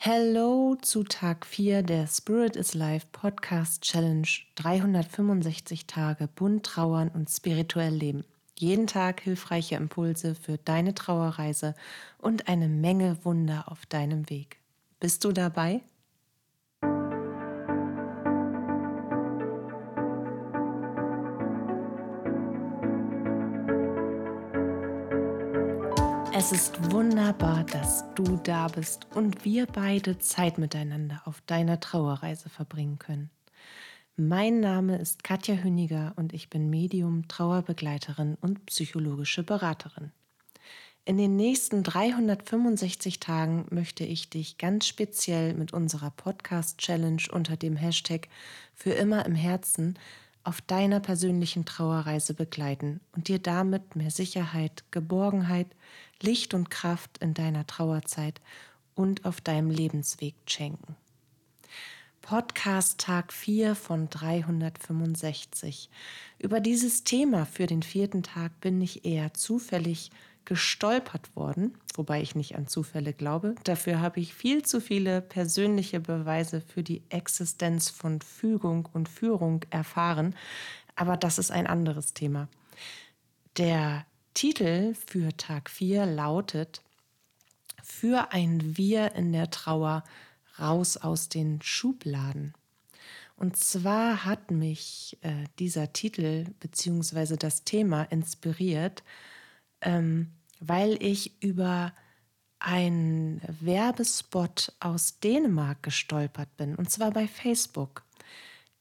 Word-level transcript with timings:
Hello 0.00 0.76
zu 0.80 1.02
Tag 1.02 1.44
4 1.44 1.82
der 1.82 2.06
Spirit 2.06 2.54
is 2.54 2.74
Life 2.74 3.08
Podcast 3.10 3.82
Challenge 3.82 4.28
365 4.54 5.88
Tage 5.88 6.28
bunt 6.28 6.64
trauern 6.64 7.08
und 7.08 7.28
spirituell 7.28 7.92
leben. 7.92 8.24
Jeden 8.56 8.86
Tag 8.86 9.20
hilfreiche 9.20 9.74
Impulse 9.74 10.36
für 10.36 10.56
deine 10.56 10.94
Trauerreise 10.94 11.74
und 12.18 12.46
eine 12.46 12.68
Menge 12.68 13.18
Wunder 13.24 13.64
auf 13.66 13.86
deinem 13.86 14.30
Weg. 14.30 14.58
Bist 15.00 15.24
du 15.24 15.32
dabei? 15.32 15.80
Es 26.50 26.52
ist 26.52 26.92
wunderbar, 26.92 27.62
dass 27.64 28.06
du 28.14 28.38
da 28.42 28.68
bist 28.68 29.06
und 29.14 29.44
wir 29.44 29.66
beide 29.66 30.18
Zeit 30.18 30.56
miteinander 30.56 31.20
auf 31.26 31.42
deiner 31.42 31.78
Trauerreise 31.78 32.48
verbringen 32.48 32.98
können. 32.98 33.28
Mein 34.16 34.60
Name 34.60 34.96
ist 34.96 35.24
Katja 35.24 35.56
Hüniger 35.56 36.14
und 36.16 36.32
ich 36.32 36.48
bin 36.48 36.70
Medium, 36.70 37.28
Trauerbegleiterin 37.28 38.38
und 38.40 38.64
psychologische 38.64 39.42
Beraterin. 39.42 40.10
In 41.04 41.18
den 41.18 41.36
nächsten 41.36 41.82
365 41.82 43.20
Tagen 43.20 43.66
möchte 43.68 44.04
ich 44.04 44.30
dich 44.30 44.56
ganz 44.56 44.86
speziell 44.86 45.52
mit 45.52 45.74
unserer 45.74 46.12
Podcast-Challenge 46.12 47.24
unter 47.30 47.58
dem 47.58 47.76
Hashtag 47.76 48.28
Für 48.74 48.92
immer 48.92 49.26
im 49.26 49.34
Herzen 49.34 49.98
auf 50.44 50.62
deiner 50.62 51.00
persönlichen 51.00 51.66
Trauerreise 51.66 52.32
begleiten 52.32 53.00
und 53.12 53.28
dir 53.28 53.38
damit 53.38 53.96
mehr 53.96 54.10
Sicherheit, 54.10 54.82
Geborgenheit, 54.90 55.66
Licht 56.22 56.54
und 56.54 56.70
Kraft 56.70 57.18
in 57.18 57.34
deiner 57.34 57.66
Trauerzeit 57.66 58.40
und 58.94 59.24
auf 59.24 59.40
deinem 59.40 59.70
Lebensweg 59.70 60.34
schenken. 60.46 60.96
Podcast 62.22 62.98
Tag 62.98 63.32
4 63.32 63.74
von 63.74 64.10
365. 64.10 65.88
Über 66.38 66.60
dieses 66.60 67.04
Thema 67.04 67.46
für 67.46 67.66
den 67.66 67.82
vierten 67.82 68.22
Tag 68.22 68.60
bin 68.60 68.82
ich 68.82 69.06
eher 69.06 69.32
zufällig 69.32 70.10
gestolpert 70.44 71.36
worden, 71.36 71.74
wobei 71.94 72.20
ich 72.20 72.34
nicht 72.34 72.56
an 72.56 72.66
Zufälle 72.66 73.12
glaube. 73.12 73.54
Dafür 73.64 74.00
habe 74.00 74.20
ich 74.20 74.34
viel 74.34 74.62
zu 74.62 74.80
viele 74.80 75.20
persönliche 75.20 76.00
Beweise 76.00 76.60
für 76.60 76.82
die 76.82 77.02
Existenz 77.10 77.90
von 77.90 78.20
Fügung 78.20 78.88
und 78.92 79.08
Führung 79.08 79.64
erfahren, 79.70 80.34
aber 80.96 81.16
das 81.16 81.38
ist 81.38 81.50
ein 81.50 81.66
anderes 81.66 82.12
Thema. 82.12 82.48
Der 83.56 84.04
Titel 84.38 84.94
für 84.94 85.36
Tag 85.36 85.68
4 85.68 86.06
lautet 86.06 86.80
Für 87.82 88.30
ein 88.30 88.76
Wir 88.76 89.16
in 89.16 89.32
der 89.32 89.50
Trauer 89.50 90.04
raus 90.60 90.96
aus 90.96 91.28
den 91.28 91.60
Schubladen. 91.60 92.54
Und 93.34 93.56
zwar 93.56 94.24
hat 94.24 94.52
mich 94.52 95.18
äh, 95.22 95.46
dieser 95.58 95.92
Titel 95.92 96.44
bzw. 96.60 97.36
das 97.36 97.64
Thema 97.64 98.04
inspiriert, 98.04 99.02
ähm, 99.80 100.30
weil 100.60 101.02
ich 101.02 101.42
über 101.42 101.92
einen 102.60 103.40
Werbespot 103.58 104.72
aus 104.78 105.18
Dänemark 105.18 105.82
gestolpert 105.82 106.56
bin, 106.56 106.76
und 106.76 106.92
zwar 106.92 107.10
bei 107.10 107.26
Facebook. 107.26 108.04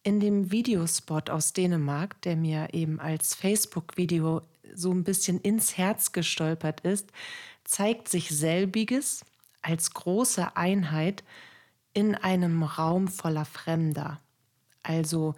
In 0.04 0.20
dem 0.20 0.52
Videospot 0.52 1.32
aus 1.32 1.52
Dänemark, 1.54 2.22
der 2.22 2.36
mir 2.36 2.68
eben 2.74 3.00
als 3.00 3.34
Facebook-Video 3.34 4.44
so 4.74 4.92
ein 4.92 5.04
bisschen 5.04 5.40
ins 5.40 5.78
Herz 5.78 6.12
gestolpert 6.12 6.82
ist, 6.82 7.12
zeigt 7.64 8.08
sich 8.10 8.30
selbiges 8.30 9.26
als 9.62 9.92
große 9.92 10.56
Einheit 10.56 11.24
in 11.94 12.16
einem 12.16 12.64
Raum 12.64 13.08
voller 13.08 13.46
Fremder. 13.46 14.20
Also 14.84 15.36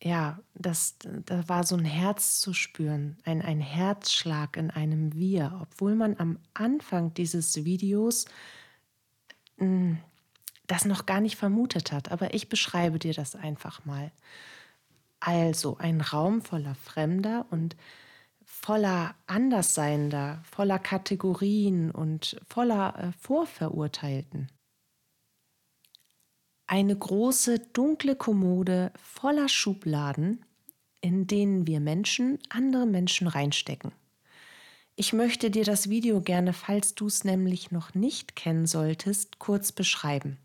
ja, 0.00 0.40
das, 0.54 0.96
da 1.26 1.48
war 1.48 1.64
so 1.64 1.76
ein 1.76 1.84
Herz 1.84 2.40
zu 2.40 2.52
spüren, 2.54 3.16
ein, 3.24 3.40
ein 3.40 3.60
Herzschlag 3.60 4.56
in 4.56 4.70
einem 4.70 5.14
Wir, 5.14 5.58
obwohl 5.62 5.94
man 5.94 6.18
am 6.18 6.38
Anfang 6.54 7.14
dieses 7.14 7.64
Videos 7.64 8.24
mh, 9.58 9.66
hm, 9.66 9.98
das 10.66 10.84
noch 10.84 11.06
gar 11.06 11.20
nicht 11.20 11.36
vermutet 11.36 11.92
hat. 11.92 12.10
Aber 12.10 12.34
ich 12.34 12.48
beschreibe 12.48 12.98
dir 12.98 13.12
das 13.12 13.36
einfach 13.36 13.84
mal. 13.84 14.10
Also 15.20 15.76
ein 15.78 16.00
Raum 16.00 16.42
voller 16.42 16.74
Fremder 16.74 17.46
und 17.50 17.76
voller 18.62 19.14
Andersseiender, 19.26 20.40
voller 20.50 20.78
Kategorien 20.78 21.90
und 21.90 22.40
voller 22.48 22.98
äh, 22.98 23.12
Vorverurteilten 23.18 24.50
eine 26.72 26.96
große 26.96 27.58
dunkle 27.74 28.16
Kommode 28.16 28.92
voller 28.96 29.50
Schubladen, 29.50 30.42
in 31.02 31.26
denen 31.26 31.66
wir 31.66 31.80
Menschen 31.80 32.38
andere 32.48 32.86
Menschen 32.86 33.26
reinstecken. 33.26 33.92
Ich 34.96 35.12
möchte 35.12 35.50
dir 35.50 35.64
das 35.64 35.90
Video 35.90 36.22
gerne, 36.22 36.54
falls 36.54 36.94
du 36.94 37.08
es 37.08 37.24
nämlich 37.24 37.72
noch 37.72 37.94
nicht 37.94 38.36
kennen 38.36 38.66
solltest, 38.66 39.38
kurz 39.38 39.70
beschreiben. 39.70 40.38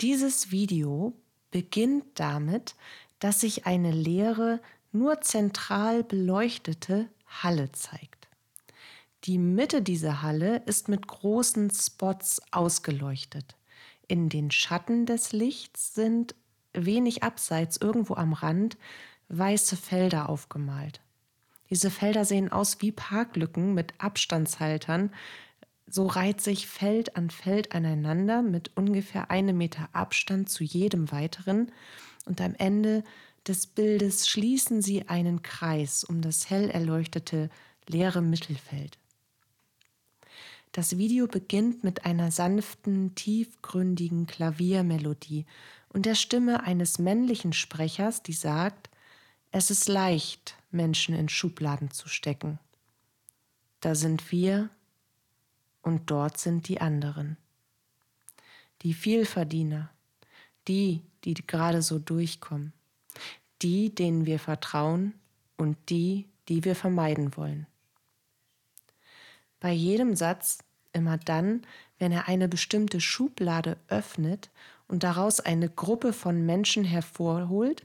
Dieses 0.00 0.50
Video 0.50 1.12
beginnt 1.52 2.06
damit, 2.14 2.74
dass 3.20 3.42
sich 3.42 3.64
eine 3.64 3.92
leere, 3.92 4.60
nur 4.98 5.20
zentral 5.20 6.04
beleuchtete 6.04 7.08
Halle 7.26 7.72
zeigt. 7.72 8.28
Die 9.24 9.38
Mitte 9.38 9.82
dieser 9.82 10.22
Halle 10.22 10.62
ist 10.66 10.88
mit 10.88 11.06
großen 11.06 11.70
Spots 11.70 12.40
ausgeleuchtet. 12.52 13.56
In 14.08 14.28
den 14.28 14.50
Schatten 14.50 15.04
des 15.04 15.32
Lichts 15.32 15.94
sind 15.94 16.34
wenig 16.72 17.22
abseits, 17.22 17.76
irgendwo 17.76 18.14
am 18.14 18.32
Rand, 18.32 18.76
weiße 19.28 19.76
Felder 19.76 20.28
aufgemalt. 20.28 21.00
Diese 21.70 21.90
Felder 21.90 22.24
sehen 22.24 22.52
aus 22.52 22.80
wie 22.80 22.92
Parklücken 22.92 23.74
mit 23.74 23.94
Abstandshaltern. 23.98 25.10
So 25.88 26.06
reiht 26.06 26.40
sich 26.40 26.68
Feld 26.68 27.16
an 27.16 27.30
Feld 27.30 27.74
aneinander 27.74 28.42
mit 28.42 28.76
ungefähr 28.76 29.30
einem 29.30 29.58
Meter 29.58 29.88
Abstand 29.92 30.48
zu 30.48 30.62
jedem 30.62 31.10
weiteren. 31.10 31.72
Und 32.26 32.40
am 32.40 32.54
Ende 32.54 33.02
des 33.46 33.66
Bildes 33.66 34.28
schließen 34.28 34.82
sie 34.82 35.08
einen 35.08 35.42
Kreis 35.42 36.04
um 36.04 36.20
das 36.20 36.50
hell 36.50 36.70
erleuchtete 36.70 37.50
leere 37.88 38.22
Mittelfeld. 38.22 38.98
Das 40.72 40.98
Video 40.98 41.26
beginnt 41.26 41.84
mit 41.84 42.04
einer 42.04 42.30
sanften, 42.30 43.14
tiefgründigen 43.14 44.26
Klaviermelodie 44.26 45.46
und 45.88 46.04
der 46.04 46.14
Stimme 46.14 46.64
eines 46.64 46.98
männlichen 46.98 47.52
Sprechers, 47.52 48.22
die 48.22 48.34
sagt, 48.34 48.90
es 49.52 49.70
ist 49.70 49.88
leicht, 49.88 50.56
Menschen 50.70 51.14
in 51.14 51.28
Schubladen 51.28 51.90
zu 51.90 52.08
stecken. 52.08 52.58
Da 53.80 53.94
sind 53.94 54.30
wir 54.32 54.68
und 55.80 56.10
dort 56.10 56.38
sind 56.38 56.68
die 56.68 56.80
anderen. 56.80 57.38
Die 58.82 58.92
Vielverdiener, 58.92 59.90
die, 60.68 61.02
die 61.24 61.34
gerade 61.34 61.80
so 61.80 61.98
durchkommen, 61.98 62.74
die, 63.62 63.94
denen 63.94 64.26
wir 64.26 64.38
vertrauen 64.38 65.14
und 65.56 65.76
die, 65.88 66.26
die 66.48 66.64
wir 66.64 66.76
vermeiden 66.76 67.36
wollen. 67.36 67.66
Bei 69.60 69.72
jedem 69.72 70.14
Satz 70.14 70.58
immer 70.92 71.18
dann, 71.18 71.62
wenn 71.98 72.12
er 72.12 72.28
eine 72.28 72.48
bestimmte 72.48 73.00
Schublade 73.00 73.78
öffnet 73.88 74.50
und 74.88 75.02
daraus 75.02 75.40
eine 75.40 75.68
Gruppe 75.68 76.12
von 76.12 76.44
Menschen 76.44 76.84
hervorholt, 76.84 77.84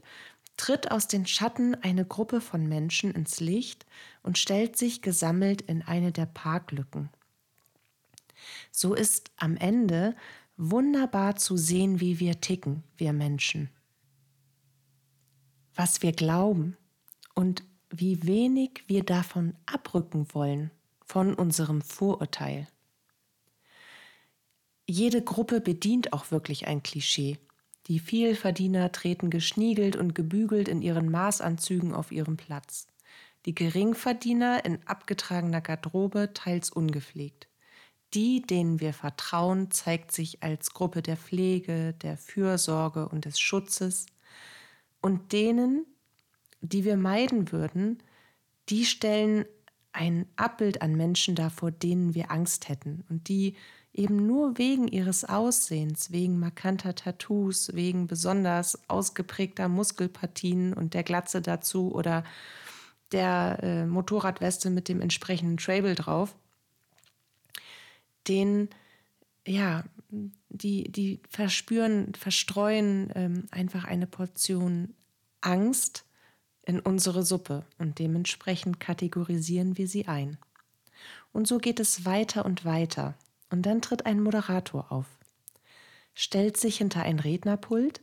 tritt 0.56 0.90
aus 0.90 1.08
den 1.08 1.26
Schatten 1.26 1.74
eine 1.74 2.04
Gruppe 2.04 2.40
von 2.40 2.68
Menschen 2.68 3.12
ins 3.12 3.40
Licht 3.40 3.86
und 4.22 4.38
stellt 4.38 4.76
sich 4.76 5.02
gesammelt 5.02 5.62
in 5.62 5.82
eine 5.82 6.12
der 6.12 6.26
Parklücken. 6.26 7.08
So 8.70 8.94
ist 8.94 9.30
am 9.36 9.56
Ende 9.56 10.14
wunderbar 10.56 11.36
zu 11.36 11.56
sehen, 11.56 12.00
wie 12.00 12.20
wir 12.20 12.40
ticken, 12.40 12.82
wir 12.96 13.12
Menschen. 13.12 13.70
Was 15.74 16.02
wir 16.02 16.12
glauben 16.12 16.76
und 17.34 17.62
wie 17.90 18.26
wenig 18.26 18.84
wir 18.86 19.04
davon 19.04 19.54
abrücken 19.66 20.26
wollen, 20.32 20.70
von 21.04 21.34
unserem 21.34 21.82
Vorurteil. 21.82 22.66
Jede 24.86 25.22
Gruppe 25.22 25.60
bedient 25.60 26.12
auch 26.12 26.30
wirklich 26.30 26.66
ein 26.66 26.82
Klischee. 26.82 27.38
Die 27.86 27.98
Vielverdiener 27.98 28.92
treten 28.92 29.30
geschniegelt 29.30 29.96
und 29.96 30.14
gebügelt 30.14 30.68
in 30.68 30.82
ihren 30.82 31.10
Maßanzügen 31.10 31.94
auf 31.94 32.12
ihren 32.12 32.36
Platz. 32.36 32.86
Die 33.44 33.54
Geringverdiener 33.54 34.64
in 34.64 34.86
abgetragener 34.86 35.60
Garderobe 35.60 36.32
teils 36.32 36.70
ungepflegt. 36.70 37.48
Die, 38.14 38.42
denen 38.42 38.80
wir 38.80 38.92
vertrauen, 38.92 39.70
zeigt 39.70 40.12
sich 40.12 40.42
als 40.42 40.74
Gruppe 40.74 41.02
der 41.02 41.16
Pflege, 41.16 41.94
der 41.94 42.16
Fürsorge 42.16 43.08
und 43.08 43.24
des 43.24 43.40
Schutzes. 43.40 44.06
Und 45.02 45.32
denen, 45.32 45.84
die 46.62 46.84
wir 46.84 46.96
meiden 46.96 47.52
würden, 47.52 48.02
die 48.70 48.86
stellen 48.86 49.44
ein 49.92 50.26
Abbild 50.36 50.80
an 50.80 50.94
Menschen 50.96 51.34
da, 51.34 51.50
vor 51.50 51.70
denen 51.70 52.14
wir 52.14 52.30
Angst 52.30 52.70
hätten. 52.70 53.04
Und 53.10 53.28
die 53.28 53.56
eben 53.92 54.26
nur 54.26 54.56
wegen 54.56 54.88
ihres 54.88 55.24
Aussehens, 55.24 56.12
wegen 56.12 56.38
markanter 56.38 56.94
Tattoos, 56.94 57.74
wegen 57.74 58.06
besonders 58.06 58.88
ausgeprägter 58.88 59.68
Muskelpartien 59.68 60.72
und 60.72 60.94
der 60.94 61.02
Glatze 61.02 61.42
dazu 61.42 61.92
oder 61.94 62.24
der 63.12 63.58
äh, 63.62 63.86
Motorradweste 63.86 64.70
mit 64.70 64.88
dem 64.88 65.02
entsprechenden 65.02 65.58
Trable 65.58 65.94
drauf, 65.94 66.34
den, 68.28 68.70
ja, 69.46 69.84
die, 70.48 70.90
die 70.90 71.20
verspüren, 71.28 72.14
verstreuen 72.14 73.10
ähm, 73.14 73.46
einfach 73.50 73.84
eine 73.84 74.06
Portion 74.06 74.94
Angst 75.40 76.04
in 76.64 76.78
unsere 76.80 77.24
Suppe 77.24 77.64
und 77.78 77.98
dementsprechend 77.98 78.78
kategorisieren 78.78 79.78
wir 79.78 79.88
sie 79.88 80.06
ein. 80.06 80.38
Und 81.32 81.48
so 81.48 81.58
geht 81.58 81.80
es 81.80 82.04
weiter 82.04 82.44
und 82.44 82.64
weiter. 82.64 83.14
Und 83.50 83.62
dann 83.62 83.82
tritt 83.82 84.06
ein 84.06 84.22
Moderator 84.22 84.92
auf, 84.92 85.06
stellt 86.14 86.56
sich 86.56 86.78
hinter 86.78 87.02
ein 87.02 87.18
Rednerpult 87.18 88.00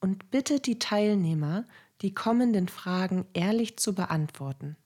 und 0.00 0.30
bittet 0.30 0.66
die 0.66 0.78
Teilnehmer, 0.78 1.64
die 2.02 2.14
kommenden 2.14 2.68
Fragen 2.68 3.26
ehrlich 3.32 3.78
zu 3.78 3.94
beantworten. 3.94 4.76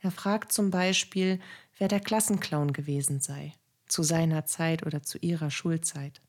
Er 0.00 0.10
fragt 0.10 0.52
zum 0.52 0.70
Beispiel, 0.70 1.40
wer 1.78 1.88
der 1.88 2.00
Klassenclown 2.00 2.72
gewesen 2.72 3.20
sei, 3.20 3.52
zu 3.88 4.02
seiner 4.02 4.46
Zeit 4.46 4.86
oder 4.86 5.02
zu 5.02 5.18
ihrer 5.18 5.50
Schulzeit. 5.50 6.20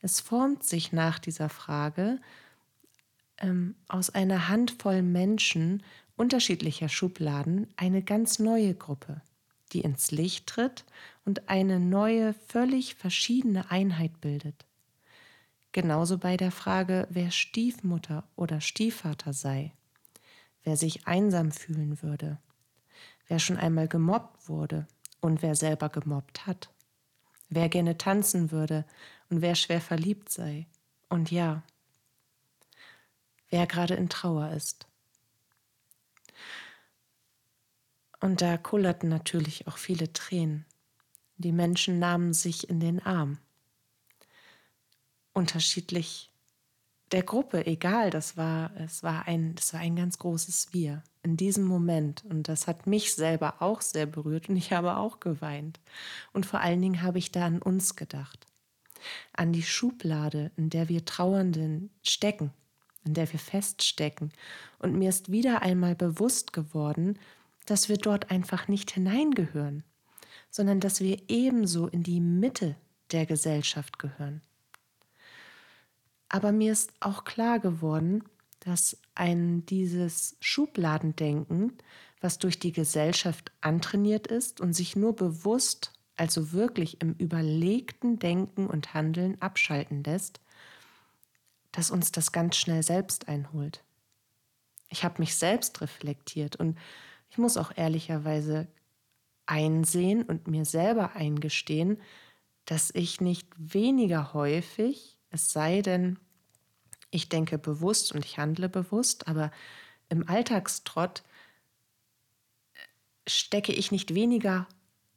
Es 0.00 0.20
formt 0.20 0.64
sich 0.64 0.92
nach 0.92 1.18
dieser 1.18 1.48
Frage 1.48 2.20
ähm, 3.38 3.74
aus 3.88 4.10
einer 4.10 4.48
Handvoll 4.48 5.02
Menschen 5.02 5.82
unterschiedlicher 6.16 6.88
Schubladen 6.88 7.66
eine 7.76 8.02
ganz 8.02 8.38
neue 8.38 8.74
Gruppe 8.74 9.22
die 9.72 9.80
ins 9.80 10.10
Licht 10.10 10.46
tritt 10.46 10.84
und 11.24 11.48
eine 11.48 11.80
neue, 11.80 12.34
völlig 12.48 12.94
verschiedene 12.94 13.70
Einheit 13.70 14.20
bildet. 14.20 14.66
Genauso 15.72 16.18
bei 16.18 16.36
der 16.36 16.50
Frage, 16.50 17.06
wer 17.10 17.30
Stiefmutter 17.30 18.24
oder 18.34 18.60
Stiefvater 18.60 19.32
sei, 19.32 19.72
wer 20.64 20.76
sich 20.76 21.06
einsam 21.06 21.52
fühlen 21.52 22.02
würde, 22.02 22.38
wer 23.28 23.38
schon 23.38 23.56
einmal 23.56 23.86
gemobbt 23.86 24.48
wurde 24.48 24.86
und 25.20 25.42
wer 25.42 25.54
selber 25.54 25.88
gemobbt 25.88 26.46
hat, 26.46 26.70
wer 27.48 27.68
gerne 27.68 27.98
tanzen 27.98 28.50
würde 28.50 28.84
und 29.28 29.42
wer 29.42 29.54
schwer 29.54 29.80
verliebt 29.80 30.30
sei, 30.30 30.66
und 31.08 31.30
ja, 31.30 31.62
wer 33.48 33.66
gerade 33.66 33.94
in 33.94 34.08
Trauer 34.08 34.50
ist. 34.50 34.86
Und 38.20 38.42
da 38.42 38.56
kullerten 38.56 39.08
natürlich 39.08 39.66
auch 39.66 39.78
viele 39.78 40.12
Tränen. 40.12 40.66
Die 41.36 41.52
Menschen 41.52 41.98
nahmen 41.98 42.32
sich 42.32 42.68
in 42.68 42.80
den 42.80 43.00
Arm. 43.00 43.38
Unterschiedlich 45.32 46.30
der 47.12 47.22
Gruppe, 47.22 47.66
egal, 47.66 48.10
das 48.10 48.36
war, 48.36 48.76
es 48.76 49.02
war 49.02 49.26
ein, 49.26 49.54
das 49.54 49.72
war 49.72 49.80
ein 49.80 49.96
ganz 49.96 50.18
großes 50.18 50.72
Wir 50.72 51.02
in 51.22 51.36
diesem 51.36 51.64
Moment. 51.64 52.24
Und 52.24 52.48
das 52.48 52.66
hat 52.66 52.86
mich 52.86 53.14
selber 53.14 53.60
auch 53.60 53.80
sehr 53.80 54.06
berührt 54.06 54.48
und 54.48 54.56
ich 54.56 54.72
habe 54.72 54.96
auch 54.96 55.20
geweint. 55.20 55.80
Und 56.32 56.46
vor 56.46 56.60
allen 56.60 56.80
Dingen 56.80 57.02
habe 57.02 57.18
ich 57.18 57.32
da 57.32 57.46
an 57.46 57.60
uns 57.62 57.96
gedacht. 57.96 58.46
An 59.32 59.52
die 59.52 59.62
Schublade, 59.62 60.50
in 60.56 60.70
der 60.70 60.88
wir 60.88 61.04
Trauernden 61.04 61.90
stecken, 62.02 62.52
in 63.04 63.14
der 63.14 63.30
wir 63.32 63.40
feststecken. 63.40 64.32
Und 64.78 64.94
mir 64.94 65.08
ist 65.08 65.32
wieder 65.32 65.62
einmal 65.62 65.94
bewusst 65.94 66.52
geworden, 66.52 67.18
dass 67.66 67.88
wir 67.88 67.96
dort 67.96 68.30
einfach 68.30 68.68
nicht 68.68 68.90
hineingehören, 68.90 69.84
sondern 70.50 70.80
dass 70.80 71.00
wir 71.00 71.22
ebenso 71.28 71.86
in 71.86 72.02
die 72.02 72.20
Mitte 72.20 72.76
der 73.12 73.26
Gesellschaft 73.26 73.98
gehören. 73.98 74.42
Aber 76.28 76.52
mir 76.52 76.72
ist 76.72 76.92
auch 77.00 77.24
klar 77.24 77.58
geworden, 77.58 78.24
dass 78.60 78.98
ein 79.14 79.64
dieses 79.66 80.36
Schubladendenken, 80.40 81.72
was 82.20 82.38
durch 82.38 82.58
die 82.58 82.72
Gesellschaft 82.72 83.52
antrainiert 83.60 84.26
ist 84.26 84.60
und 84.60 84.74
sich 84.74 84.96
nur 84.96 85.16
bewusst, 85.16 85.92
also 86.16 86.52
wirklich 86.52 87.00
im 87.00 87.14
überlegten 87.14 88.18
Denken 88.18 88.66
und 88.66 88.92
Handeln 88.92 89.40
abschalten 89.40 90.04
lässt, 90.04 90.40
dass 91.72 91.90
uns 91.90 92.12
das 92.12 92.32
ganz 92.32 92.56
schnell 92.56 92.82
selbst 92.82 93.28
einholt. 93.28 93.82
Ich 94.90 95.04
habe 95.04 95.22
mich 95.22 95.36
selbst 95.36 95.80
reflektiert 95.80 96.56
und 96.56 96.76
ich 97.30 97.38
muss 97.38 97.56
auch 97.56 97.72
ehrlicherweise 97.76 98.68
einsehen 99.46 100.22
und 100.22 100.46
mir 100.46 100.64
selber 100.64 101.14
eingestehen, 101.14 101.98
dass 102.66 102.90
ich 102.94 103.20
nicht 103.20 103.48
weniger 103.56 104.34
häufig, 104.34 105.18
es 105.30 105.52
sei 105.52 105.80
denn, 105.80 106.18
ich 107.10 107.28
denke 107.28 107.58
bewusst 107.58 108.12
und 108.12 108.24
ich 108.24 108.38
handle 108.38 108.68
bewusst, 108.68 109.28
aber 109.28 109.50
im 110.08 110.28
Alltagstrott 110.28 111.22
stecke 113.26 113.72
ich 113.72 113.92
nicht 113.92 114.14
weniger 114.14 114.66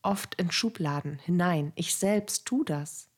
oft 0.02 0.36
in 0.36 0.52
Schubladen 0.52 1.20
hinein. 1.20 1.72
Ich 1.76 1.96
selbst 1.96 2.46
tue 2.46 2.66
das. 2.66 3.10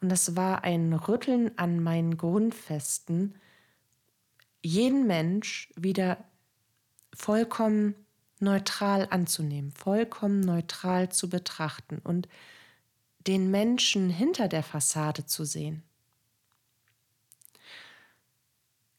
Und 0.00 0.08
das 0.08 0.36
war 0.36 0.64
ein 0.64 0.92
Rütteln 0.92 1.56
an 1.58 1.82
meinen 1.82 2.16
Grundfesten, 2.16 3.34
jeden 4.62 5.06
Mensch 5.06 5.70
wieder 5.76 6.24
vollkommen 7.14 7.94
neutral 8.40 9.06
anzunehmen, 9.10 9.72
vollkommen 9.72 10.40
neutral 10.40 11.10
zu 11.10 11.28
betrachten 11.28 11.98
und 11.98 12.28
den 13.26 13.50
Menschen 13.50 14.08
hinter 14.08 14.48
der 14.48 14.62
Fassade 14.62 15.26
zu 15.26 15.44
sehen. 15.44 15.82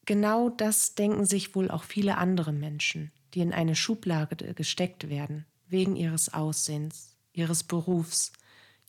Genau 0.04 0.48
das 0.48 0.94
denken 0.94 1.24
sich 1.24 1.54
wohl 1.54 1.70
auch 1.70 1.84
viele 1.84 2.18
andere 2.18 2.52
Menschen, 2.52 3.12
die 3.34 3.40
in 3.40 3.52
eine 3.52 3.76
Schublade 3.76 4.54
gesteckt 4.54 5.08
werden, 5.08 5.46
wegen 5.68 5.96
ihres 5.96 6.32
Aussehens, 6.34 7.16
ihres 7.32 7.62
Berufs, 7.62 8.32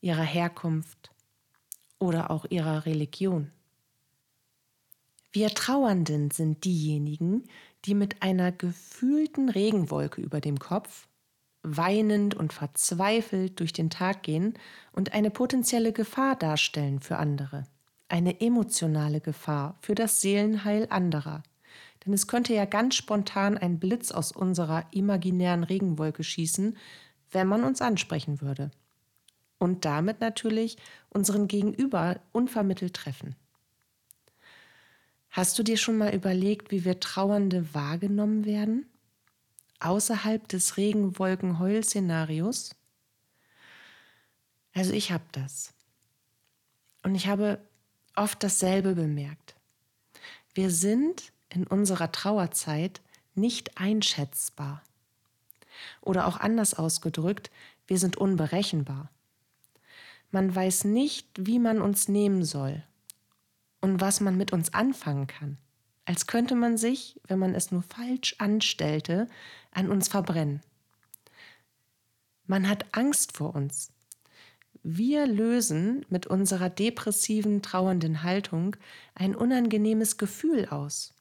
ihrer 0.01 0.23
Herkunft 0.23 1.11
oder 1.99 2.31
auch 2.31 2.45
ihrer 2.49 2.85
Religion. 2.85 3.51
Wir 5.31 5.49
Trauernden 5.49 6.29
sind 6.29 6.63
diejenigen, 6.63 7.43
die 7.85 7.95
mit 7.95 8.21
einer 8.21 8.51
gefühlten 8.51 9.49
Regenwolke 9.49 10.21
über 10.21 10.41
dem 10.41 10.59
Kopf, 10.59 11.07
weinend 11.63 12.35
und 12.35 12.53
verzweifelt 12.53 13.59
durch 13.59 13.73
den 13.73 13.89
Tag 13.89 14.23
gehen 14.23 14.53
und 14.91 15.13
eine 15.13 15.31
potenzielle 15.31 15.93
Gefahr 15.93 16.35
darstellen 16.35 16.99
für 16.99 17.17
andere, 17.17 17.63
eine 18.13 18.39
emotionale 18.41 19.21
Gefahr 19.21 19.75
für 19.81 19.95
das 19.95 20.21
Seelenheil 20.21 20.85
anderer. 20.91 21.41
Denn 22.05 22.13
es 22.13 22.27
könnte 22.27 22.53
ja 22.53 22.65
ganz 22.65 22.93
spontan 22.93 23.57
ein 23.57 23.79
Blitz 23.79 24.11
aus 24.11 24.31
unserer 24.31 24.85
imaginären 24.91 25.63
Regenwolke 25.63 26.23
schießen, 26.23 26.77
wenn 27.31 27.47
man 27.47 27.63
uns 27.63 27.81
ansprechen 27.81 28.39
würde. 28.39 28.69
Und 29.57 29.85
damit 29.85 30.21
natürlich 30.21 30.77
unseren 31.09 31.47
Gegenüber 31.47 32.19
unvermittelt 32.31 32.93
treffen. 32.93 33.35
Hast 35.31 35.57
du 35.57 35.63
dir 35.63 35.77
schon 35.77 35.97
mal 35.97 36.13
überlegt, 36.13 36.69
wie 36.69 36.85
wir 36.85 36.99
Trauernde 36.99 37.73
wahrgenommen 37.73 38.45
werden? 38.45 38.85
Außerhalb 39.79 40.47
des 40.49 40.77
Regenwolken-Heul-Szenarios? 40.77 42.75
Also 44.75 44.93
ich 44.93 45.11
habe 45.11 45.25
das. 45.31 45.73
Und 47.01 47.15
ich 47.15 47.25
habe 47.25 47.59
oft 48.15 48.43
dasselbe 48.43 48.95
bemerkt. 48.95 49.55
Wir 50.53 50.69
sind 50.69 51.31
in 51.49 51.65
unserer 51.65 52.11
Trauerzeit 52.11 53.01
nicht 53.35 53.77
einschätzbar. 53.77 54.81
Oder 56.01 56.27
auch 56.27 56.37
anders 56.37 56.73
ausgedrückt, 56.73 57.51
wir 57.87 57.97
sind 57.97 58.17
unberechenbar. 58.17 59.09
Man 60.31 60.53
weiß 60.53 60.85
nicht, 60.85 61.27
wie 61.37 61.59
man 61.59 61.81
uns 61.81 62.07
nehmen 62.07 62.43
soll 62.43 62.83
und 63.81 64.01
was 64.01 64.19
man 64.21 64.37
mit 64.37 64.53
uns 64.53 64.73
anfangen 64.73 65.27
kann. 65.27 65.57
Als 66.05 66.27
könnte 66.27 66.55
man 66.55 66.77
sich, 66.77 67.19
wenn 67.27 67.39
man 67.39 67.55
es 67.55 67.71
nur 67.71 67.83
falsch 67.83 68.35
anstellte, 68.39 69.29
an 69.71 69.89
uns 69.89 70.07
verbrennen. 70.07 70.61
Man 72.45 72.67
hat 72.67 72.85
Angst 72.91 73.37
vor 73.37 73.55
uns. 73.55 73.91
Wir 74.83 75.25
lösen 75.25 76.05
mit 76.09 76.27
unserer 76.27 76.69
depressiven, 76.69 77.61
trauernden 77.61 78.23
Haltung 78.23 78.75
ein 79.15 79.33
unangenehmes 79.33 80.17
Gefühl 80.17 80.67
aus. 80.67 81.13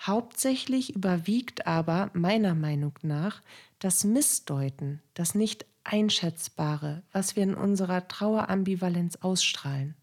Hauptsächlich 0.00 0.94
überwiegt 0.94 1.66
aber 1.66 2.10
meiner 2.14 2.54
Meinung 2.54 2.94
nach 3.02 3.40
das 3.78 4.02
Missdeuten, 4.02 5.00
das 5.14 5.36
nicht 5.36 5.64
einschätzbare, 5.84 7.02
was 7.12 7.36
wir 7.36 7.44
in 7.44 7.54
unserer 7.54 8.08
Trauerambivalenz 8.08 9.16
ausstrahlen. 9.16 9.94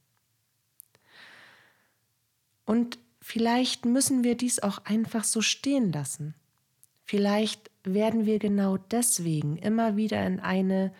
Und 2.66 2.98
vielleicht 3.22 3.86
müssen 3.86 4.24
wir 4.24 4.36
dies 4.36 4.60
auch 4.60 4.80
einfach 4.86 5.26
so 5.26 5.42
stehen 5.42 5.92
lassen. 5.92 6.34
Vielleicht 7.04 7.70
werden 7.84 8.26
wir 8.26 8.40
genau 8.40 8.78
deswegen 8.78 9.58
immer 9.58 9.96
wieder 9.96 10.26
in 10.26 10.40
eine 10.40 10.94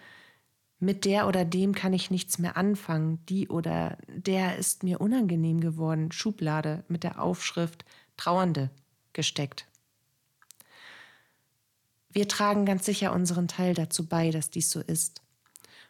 mit 0.86 1.04
der 1.04 1.28
oder 1.28 1.44
dem 1.44 1.74
kann 1.74 1.94
ich 1.94 2.12
nichts 2.12 2.38
mehr 2.38 2.56
anfangen, 2.56 3.20
die 3.28 3.50
oder 3.50 3.98
der 4.08 4.58
ist 4.58 4.84
mir 4.84 5.02
unangenehm 5.02 5.60
geworden, 5.60 6.12
Schublade 6.12 6.84
mit 6.88 7.04
der 7.04 7.22
Aufschrift 7.22 7.84
Trauernde 8.18 8.70
gesteckt. 9.14 9.68
Wir 12.10 12.28
tragen 12.28 12.66
ganz 12.66 12.86
sicher 12.86 13.12
unseren 13.12 13.48
Teil 13.48 13.74
dazu 13.74 14.08
bei, 14.08 14.32
dass 14.32 14.50
dies 14.50 14.70
so 14.70 14.80
ist. 14.80 15.22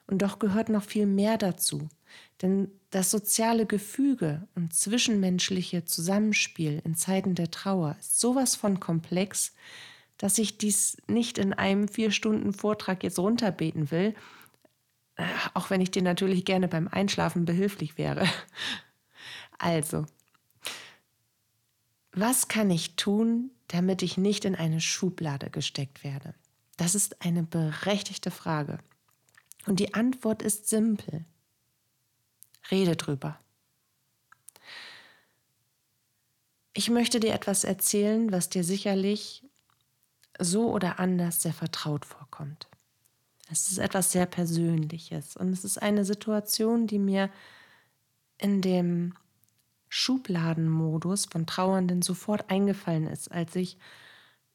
Und 0.07 0.21
doch 0.21 0.39
gehört 0.39 0.69
noch 0.69 0.83
viel 0.83 1.05
mehr 1.05 1.37
dazu, 1.37 1.89
denn 2.41 2.71
das 2.91 3.11
soziale 3.11 3.65
Gefüge 3.65 4.47
und 4.55 4.73
zwischenmenschliche 4.73 5.85
Zusammenspiel 5.85 6.81
in 6.83 6.95
Zeiten 6.95 7.35
der 7.35 7.51
Trauer 7.51 7.95
ist 7.99 8.19
sowas 8.19 8.55
von 8.55 8.79
komplex, 8.79 9.53
dass 10.17 10.37
ich 10.37 10.57
dies 10.57 10.97
nicht 11.07 11.37
in 11.37 11.53
einem 11.53 11.87
vier 11.87 12.11
Stunden 12.11 12.53
Vortrag 12.53 13.03
jetzt 13.03 13.19
runterbeten 13.19 13.91
will, 13.91 14.15
auch 15.53 15.69
wenn 15.69 15.81
ich 15.81 15.91
dir 15.91 16.01
natürlich 16.01 16.45
gerne 16.45 16.67
beim 16.67 16.87
Einschlafen 16.87 17.45
behilflich 17.45 17.97
wäre. 17.97 18.27
Also, 19.57 20.05
was 22.11 22.49
kann 22.49 22.69
ich 22.69 22.97
tun, 22.97 23.51
damit 23.69 24.01
ich 24.01 24.17
nicht 24.17 24.43
in 24.43 24.53
eine 24.53 24.81
Schublade 24.81 25.49
gesteckt 25.49 26.03
werde? 26.03 26.35
Das 26.75 26.93
ist 26.93 27.21
eine 27.21 27.43
berechtigte 27.43 28.31
Frage. 28.31 28.79
Und 29.65 29.79
die 29.79 29.93
Antwort 29.93 30.41
ist 30.41 30.67
simpel. 30.67 31.23
Rede 32.69 32.97
drüber. 32.97 33.39
Ich 36.73 36.89
möchte 36.89 37.21
dir 37.21 37.33
etwas 37.33 37.63
erzählen, 37.63 38.33
was 38.33 38.49
dir 38.49 38.65
sicherlich 38.65 39.45
so 40.37 40.69
oder 40.71 40.99
anders 40.99 41.41
sehr 41.41 41.53
vertraut 41.53 42.03
vorkommt. 42.03 42.67
Es 43.49 43.69
ist 43.71 43.77
etwas 43.77 44.11
sehr 44.11 44.25
Persönliches 44.25 45.37
und 45.37 45.53
es 45.53 45.63
ist 45.63 45.81
eine 45.81 46.03
Situation, 46.03 46.87
die 46.87 46.99
mir 46.99 47.29
in 48.37 48.61
dem 48.61 49.13
Schubladenmodus 49.89 51.25
von 51.25 51.45
Trauernden 51.45 52.01
sofort 52.01 52.49
eingefallen 52.49 53.07
ist, 53.07 53.31
als 53.31 53.55
ich 53.55 53.77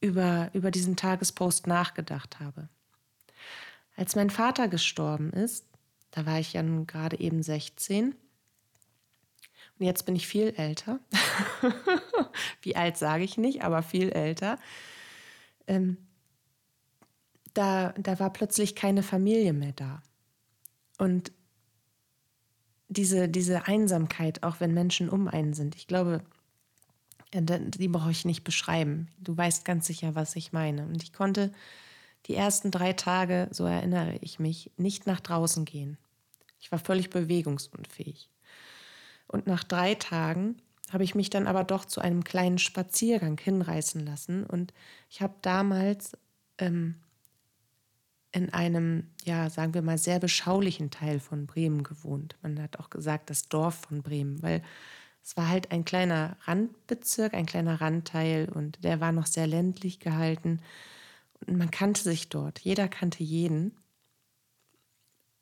über, 0.00 0.50
über 0.54 0.70
diesen 0.70 0.96
Tagespost 0.96 1.66
nachgedacht 1.66 2.40
habe. 2.40 2.68
Als 3.96 4.16
mein 4.16 4.30
Vater 4.30 4.68
gestorben 4.68 5.30
ist, 5.32 5.66
da 6.10 6.26
war 6.26 6.40
ich 6.40 6.52
ja 6.52 6.62
nun 6.62 6.86
gerade 6.86 7.20
eben 7.20 7.42
16 7.42 8.14
und 9.78 9.86
jetzt 9.86 10.04
bin 10.04 10.14
ich 10.14 10.26
viel 10.26 10.52
älter. 10.56 11.00
Wie 12.62 12.76
alt 12.76 12.98
sage 12.98 13.24
ich 13.24 13.38
nicht, 13.38 13.62
aber 13.62 13.82
viel 13.82 14.10
älter. 14.10 14.58
Ähm, 15.66 15.96
da, 17.60 17.92
da 17.98 18.18
war 18.18 18.32
plötzlich 18.32 18.74
keine 18.74 19.02
Familie 19.02 19.52
mehr 19.52 19.72
da. 19.72 20.02
Und 20.96 21.30
diese, 22.88 23.28
diese 23.28 23.66
Einsamkeit, 23.66 24.42
auch 24.42 24.60
wenn 24.60 24.72
Menschen 24.72 25.10
um 25.10 25.28
einen 25.28 25.52
sind, 25.52 25.76
ich 25.76 25.86
glaube, 25.86 26.22
die 27.34 27.88
brauche 27.88 28.10
ich 28.10 28.24
nicht 28.24 28.44
beschreiben. 28.44 29.08
Du 29.18 29.36
weißt 29.36 29.66
ganz 29.66 29.86
sicher, 29.86 30.14
was 30.14 30.36
ich 30.36 30.54
meine. 30.54 30.86
Und 30.86 31.02
ich 31.02 31.12
konnte 31.12 31.52
die 32.26 32.34
ersten 32.34 32.70
drei 32.70 32.94
Tage, 32.94 33.48
so 33.50 33.66
erinnere 33.66 34.16
ich 34.22 34.38
mich, 34.38 34.70
nicht 34.78 35.06
nach 35.06 35.20
draußen 35.20 35.66
gehen. 35.66 35.98
Ich 36.60 36.72
war 36.72 36.78
völlig 36.78 37.10
bewegungsunfähig. 37.10 38.30
Und 39.28 39.46
nach 39.46 39.64
drei 39.64 39.94
Tagen 39.94 40.56
habe 40.90 41.04
ich 41.04 41.14
mich 41.14 41.28
dann 41.28 41.46
aber 41.46 41.62
doch 41.62 41.84
zu 41.84 42.00
einem 42.00 42.24
kleinen 42.24 42.58
Spaziergang 42.58 43.38
hinreißen 43.38 44.04
lassen. 44.04 44.44
Und 44.44 44.72
ich 45.10 45.20
habe 45.20 45.34
damals 45.42 46.16
ähm, 46.58 46.96
in 48.32 48.52
einem, 48.52 49.10
ja, 49.24 49.50
sagen 49.50 49.74
wir 49.74 49.82
mal, 49.82 49.98
sehr 49.98 50.20
beschaulichen 50.20 50.90
Teil 50.90 51.20
von 51.20 51.46
Bremen 51.46 51.82
gewohnt. 51.82 52.36
Man 52.42 52.60
hat 52.62 52.78
auch 52.78 52.90
gesagt, 52.90 53.30
das 53.30 53.48
Dorf 53.48 53.86
von 53.88 54.02
Bremen, 54.02 54.42
weil 54.42 54.62
es 55.22 55.36
war 55.36 55.48
halt 55.48 55.70
ein 55.72 55.84
kleiner 55.84 56.36
Randbezirk, 56.44 57.34
ein 57.34 57.46
kleiner 57.46 57.80
Randteil 57.80 58.48
und 58.48 58.82
der 58.84 59.00
war 59.00 59.12
noch 59.12 59.26
sehr 59.26 59.46
ländlich 59.46 60.00
gehalten. 60.00 60.60
Und 61.46 61.58
man 61.58 61.70
kannte 61.70 62.02
sich 62.02 62.28
dort, 62.28 62.60
jeder 62.60 62.88
kannte 62.88 63.22
jeden. 63.22 63.76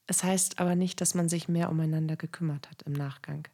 Es 0.07 0.25
heißt 0.25 0.59
aber 0.59 0.75
nicht, 0.75 1.00
dass 1.00 1.14
man 1.14 1.28
sich 1.28 1.49
mehr 1.49 1.71
umeinander 1.71 2.16
gekümmert 2.16 2.71
hat 2.71 2.83
im 2.83 2.95
Nachgang. 2.95 3.47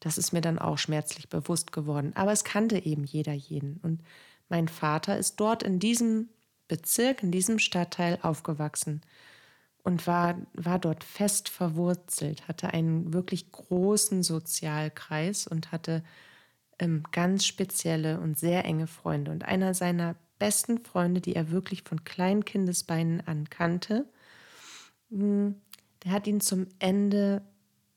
Das 0.00 0.18
ist 0.18 0.32
mir 0.32 0.42
dann 0.42 0.58
auch 0.58 0.76
schmerzlich 0.76 1.30
bewusst 1.30 1.72
geworden. 1.72 2.12
Aber 2.14 2.32
es 2.32 2.44
kannte 2.44 2.84
eben 2.84 3.04
jeder 3.04 3.32
jeden. 3.32 3.78
Und 3.78 4.02
mein 4.50 4.68
Vater 4.68 5.16
ist 5.16 5.40
dort 5.40 5.62
in 5.62 5.78
diesem 5.78 6.28
Bezirk, 6.68 7.22
in 7.22 7.30
diesem 7.30 7.58
Stadtteil 7.58 8.18
aufgewachsen 8.22 9.02
und 9.82 10.06
war, 10.06 10.38
war 10.54 10.78
dort 10.78 11.04
fest 11.04 11.48
verwurzelt, 11.48 12.48
hatte 12.48 12.72
einen 12.72 13.12
wirklich 13.12 13.52
großen 13.52 14.22
Sozialkreis 14.22 15.46
und 15.46 15.72
hatte 15.72 16.02
ähm, 16.78 17.04
ganz 17.12 17.44
spezielle 17.44 18.18
und 18.20 18.38
sehr 18.38 18.64
enge 18.64 18.86
Freunde. 18.86 19.30
Und 19.30 19.44
einer 19.44 19.74
seiner 19.74 20.16
besten 20.38 20.78
Freunde, 20.78 21.20
die 21.20 21.36
er 21.36 21.50
wirklich 21.50 21.82
von 21.82 22.04
kleinen 22.04 22.44
Kindesbeinen 22.44 23.20
an 23.26 23.50
kannte, 23.50 24.08
hm, 25.10 25.56
der 26.02 26.12
hat 26.12 26.26
ihn 26.26 26.40
zum 26.40 26.66
Ende, 26.78 27.42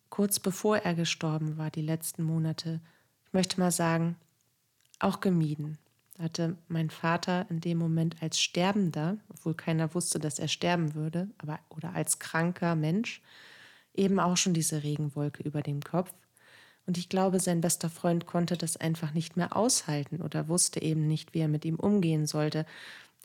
kurz 0.09 0.39
bevor 0.39 0.77
er 0.77 0.93
gestorben 0.93 1.57
war, 1.57 1.71
die 1.71 1.81
letzten 1.81 2.23
Monate, 2.23 2.81
ich 3.25 3.33
möchte 3.33 3.59
mal 3.59 3.71
sagen, 3.71 4.17
auch 4.99 5.21
gemieden 5.21 5.77
hatte 6.19 6.57
mein 6.67 6.89
Vater 6.89 7.45
in 7.49 7.61
dem 7.61 7.77
Moment 7.77 8.15
als 8.21 8.39
Sterbender, 8.39 9.17
obwohl 9.29 9.53
keiner 9.53 9.93
wusste, 9.93 10.19
dass 10.19 10.39
er 10.39 10.47
sterben 10.47 10.95
würde, 10.95 11.29
aber 11.37 11.59
oder 11.69 11.93
als 11.93 12.19
kranker 12.19 12.75
Mensch, 12.75 13.21
eben 13.93 14.19
auch 14.19 14.37
schon 14.37 14.53
diese 14.53 14.83
Regenwolke 14.83 15.43
über 15.43 15.61
dem 15.61 15.81
Kopf. 15.81 16.13
Und 16.85 16.97
ich 16.97 17.09
glaube, 17.09 17.39
sein 17.39 17.61
bester 17.61 17.89
Freund 17.89 18.25
konnte 18.25 18.57
das 18.57 18.77
einfach 18.77 19.13
nicht 19.13 19.35
mehr 19.37 19.55
aushalten 19.55 20.21
oder 20.21 20.47
wusste 20.47 20.81
eben 20.81 21.07
nicht, 21.07 21.33
wie 21.33 21.39
er 21.39 21.49
mit 21.49 21.65
ihm 21.65 21.75
umgehen 21.75 22.25
sollte, 22.25 22.65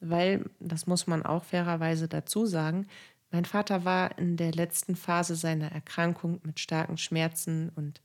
weil, 0.01 0.45
das 0.59 0.87
muss 0.87 1.07
man 1.07 1.25
auch 1.25 1.45
fairerweise 1.45 2.09
dazu 2.09 2.45
sagen, 2.45 2.87
mein 3.31 3.45
Vater 3.45 3.85
war 3.85 4.19
in 4.19 4.37
der 4.37 4.53
letzten 4.53 4.97
Phase 4.97 5.37
seiner 5.37 5.73
Erkrankung 5.73 6.41
mit 6.45 6.61
starken 6.61 6.99
Schmerzen 6.99 7.71
und 7.77 8.03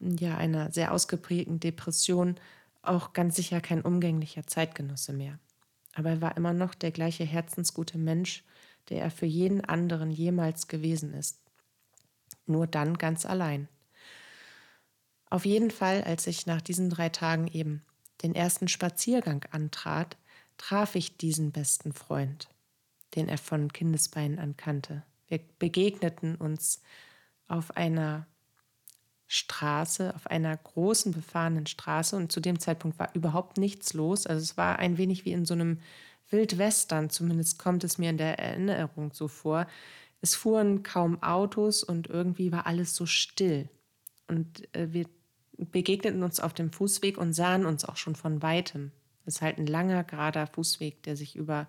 ja 0.00 0.36
einer 0.36 0.72
sehr 0.72 0.92
ausgeprägten 0.92 1.60
Depression 1.60 2.36
auch 2.82 3.12
ganz 3.12 3.36
sicher 3.36 3.60
kein 3.60 3.82
umgänglicher 3.82 4.46
Zeitgenosse 4.46 5.12
mehr. 5.12 5.38
Aber 5.94 6.10
er 6.10 6.20
war 6.20 6.36
immer 6.36 6.52
noch 6.52 6.74
der 6.74 6.90
gleiche 6.90 7.24
herzensgute 7.24 7.98
Mensch, 7.98 8.44
der 8.88 9.02
er 9.02 9.10
für 9.10 9.26
jeden 9.26 9.64
anderen 9.64 10.10
jemals 10.10 10.68
gewesen 10.68 11.14
ist. 11.14 11.40
Nur 12.46 12.66
dann 12.66 12.98
ganz 12.98 13.26
allein. 13.26 13.68
Auf 15.28 15.44
jeden 15.44 15.70
Fall, 15.70 16.02
als 16.02 16.26
ich 16.26 16.46
nach 16.46 16.60
diesen 16.60 16.90
drei 16.90 17.08
Tagen 17.08 17.46
eben 17.48 17.84
den 18.22 18.34
ersten 18.34 18.68
Spaziergang 18.68 19.44
antrat, 19.52 20.16
traf 20.58 20.94
ich 20.94 21.16
diesen 21.16 21.52
besten 21.52 21.92
Freund, 21.92 22.48
den 23.14 23.28
er 23.28 23.38
von 23.38 23.72
Kindesbeinen 23.72 24.38
an 24.38 24.56
kannte. 24.56 25.04
Wir 25.28 25.40
begegneten 25.58 26.34
uns 26.34 26.82
auf 27.46 27.76
einer 27.76 28.26
Straße, 29.32 30.12
auf 30.16 30.26
einer 30.26 30.56
großen 30.56 31.12
befahrenen 31.12 31.68
Straße 31.68 32.16
und 32.16 32.32
zu 32.32 32.40
dem 32.40 32.58
Zeitpunkt 32.58 32.98
war 32.98 33.14
überhaupt 33.14 33.58
nichts 33.58 33.92
los. 33.92 34.26
Also 34.26 34.42
es 34.42 34.56
war 34.56 34.80
ein 34.80 34.98
wenig 34.98 35.24
wie 35.24 35.30
in 35.30 35.46
so 35.46 35.54
einem 35.54 35.78
Wildwestern, 36.30 37.10
zumindest 37.10 37.56
kommt 37.56 37.84
es 37.84 37.96
mir 37.96 38.10
in 38.10 38.18
der 38.18 38.40
Erinnerung 38.40 39.12
so 39.12 39.28
vor. 39.28 39.68
Es 40.20 40.34
fuhren 40.34 40.82
kaum 40.82 41.22
Autos 41.22 41.84
und 41.84 42.08
irgendwie 42.08 42.50
war 42.50 42.66
alles 42.66 42.96
so 42.96 43.06
still. 43.06 43.68
Und 44.26 44.68
äh, 44.74 44.88
wir 44.92 45.06
begegneten 45.56 46.24
uns 46.24 46.40
auf 46.40 46.52
dem 46.52 46.72
Fußweg 46.72 47.16
und 47.16 47.32
sahen 47.32 47.66
uns 47.66 47.84
auch 47.84 47.96
schon 47.96 48.16
von 48.16 48.42
weitem. 48.42 48.90
Es 49.26 49.36
ist 49.36 49.42
halt 49.42 49.58
ein 49.58 49.66
langer, 49.68 50.02
gerader 50.02 50.48
Fußweg, 50.48 51.04
der 51.04 51.16
sich 51.16 51.36
über, 51.36 51.68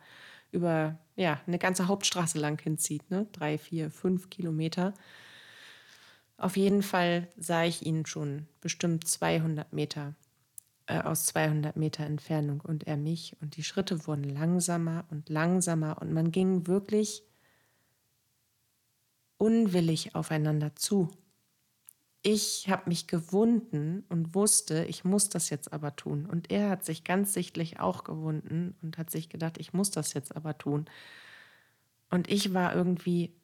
über 0.51 0.97
ja, 1.15 1.39
eine 1.45 1.59
ganze 1.59 1.87
Hauptstraße 1.87 2.39
lang 2.39 2.59
hinzieht, 2.59 3.11
ne? 3.11 3.27
drei, 3.33 3.59
vier, 3.59 3.91
fünf 3.91 4.31
Kilometer. 4.31 4.95
Auf 6.41 6.57
jeden 6.57 6.81
Fall 6.81 7.27
sah 7.37 7.65
ich 7.65 7.85
ihn 7.85 8.07
schon 8.07 8.47
bestimmt 8.61 9.07
200 9.07 9.73
Meter 9.73 10.15
äh, 10.87 10.99
aus 10.99 11.27
200 11.27 11.75
Meter 11.75 12.03
Entfernung 12.03 12.61
und 12.61 12.87
er 12.87 12.97
mich 12.97 13.37
und 13.41 13.57
die 13.57 13.63
Schritte 13.63 14.07
wurden 14.07 14.23
langsamer 14.23 15.05
und 15.11 15.29
langsamer 15.29 16.01
und 16.01 16.11
man 16.11 16.31
ging 16.31 16.65
wirklich 16.65 17.21
unwillig 19.37 20.15
aufeinander 20.15 20.75
zu. 20.75 21.11
Ich 22.23 22.67
habe 22.69 22.89
mich 22.89 23.05
gewunden 23.05 24.03
und 24.09 24.33
wusste, 24.33 24.85
ich 24.85 25.03
muss 25.03 25.29
das 25.29 25.51
jetzt 25.51 25.71
aber 25.71 25.95
tun. 25.95 26.25
Und 26.25 26.49
er 26.49 26.71
hat 26.71 26.85
sich 26.85 27.03
ganz 27.03 27.33
sichtlich 27.33 27.79
auch 27.79 28.03
gewunden 28.03 28.75
und 28.81 28.97
hat 28.97 29.11
sich 29.11 29.29
gedacht, 29.29 29.59
ich 29.59 29.73
muss 29.73 29.91
das 29.91 30.15
jetzt 30.15 30.35
aber 30.35 30.57
tun. 30.57 30.85
Und 32.09 32.31
ich 32.31 32.55
war 32.55 32.75
irgendwie 32.75 33.35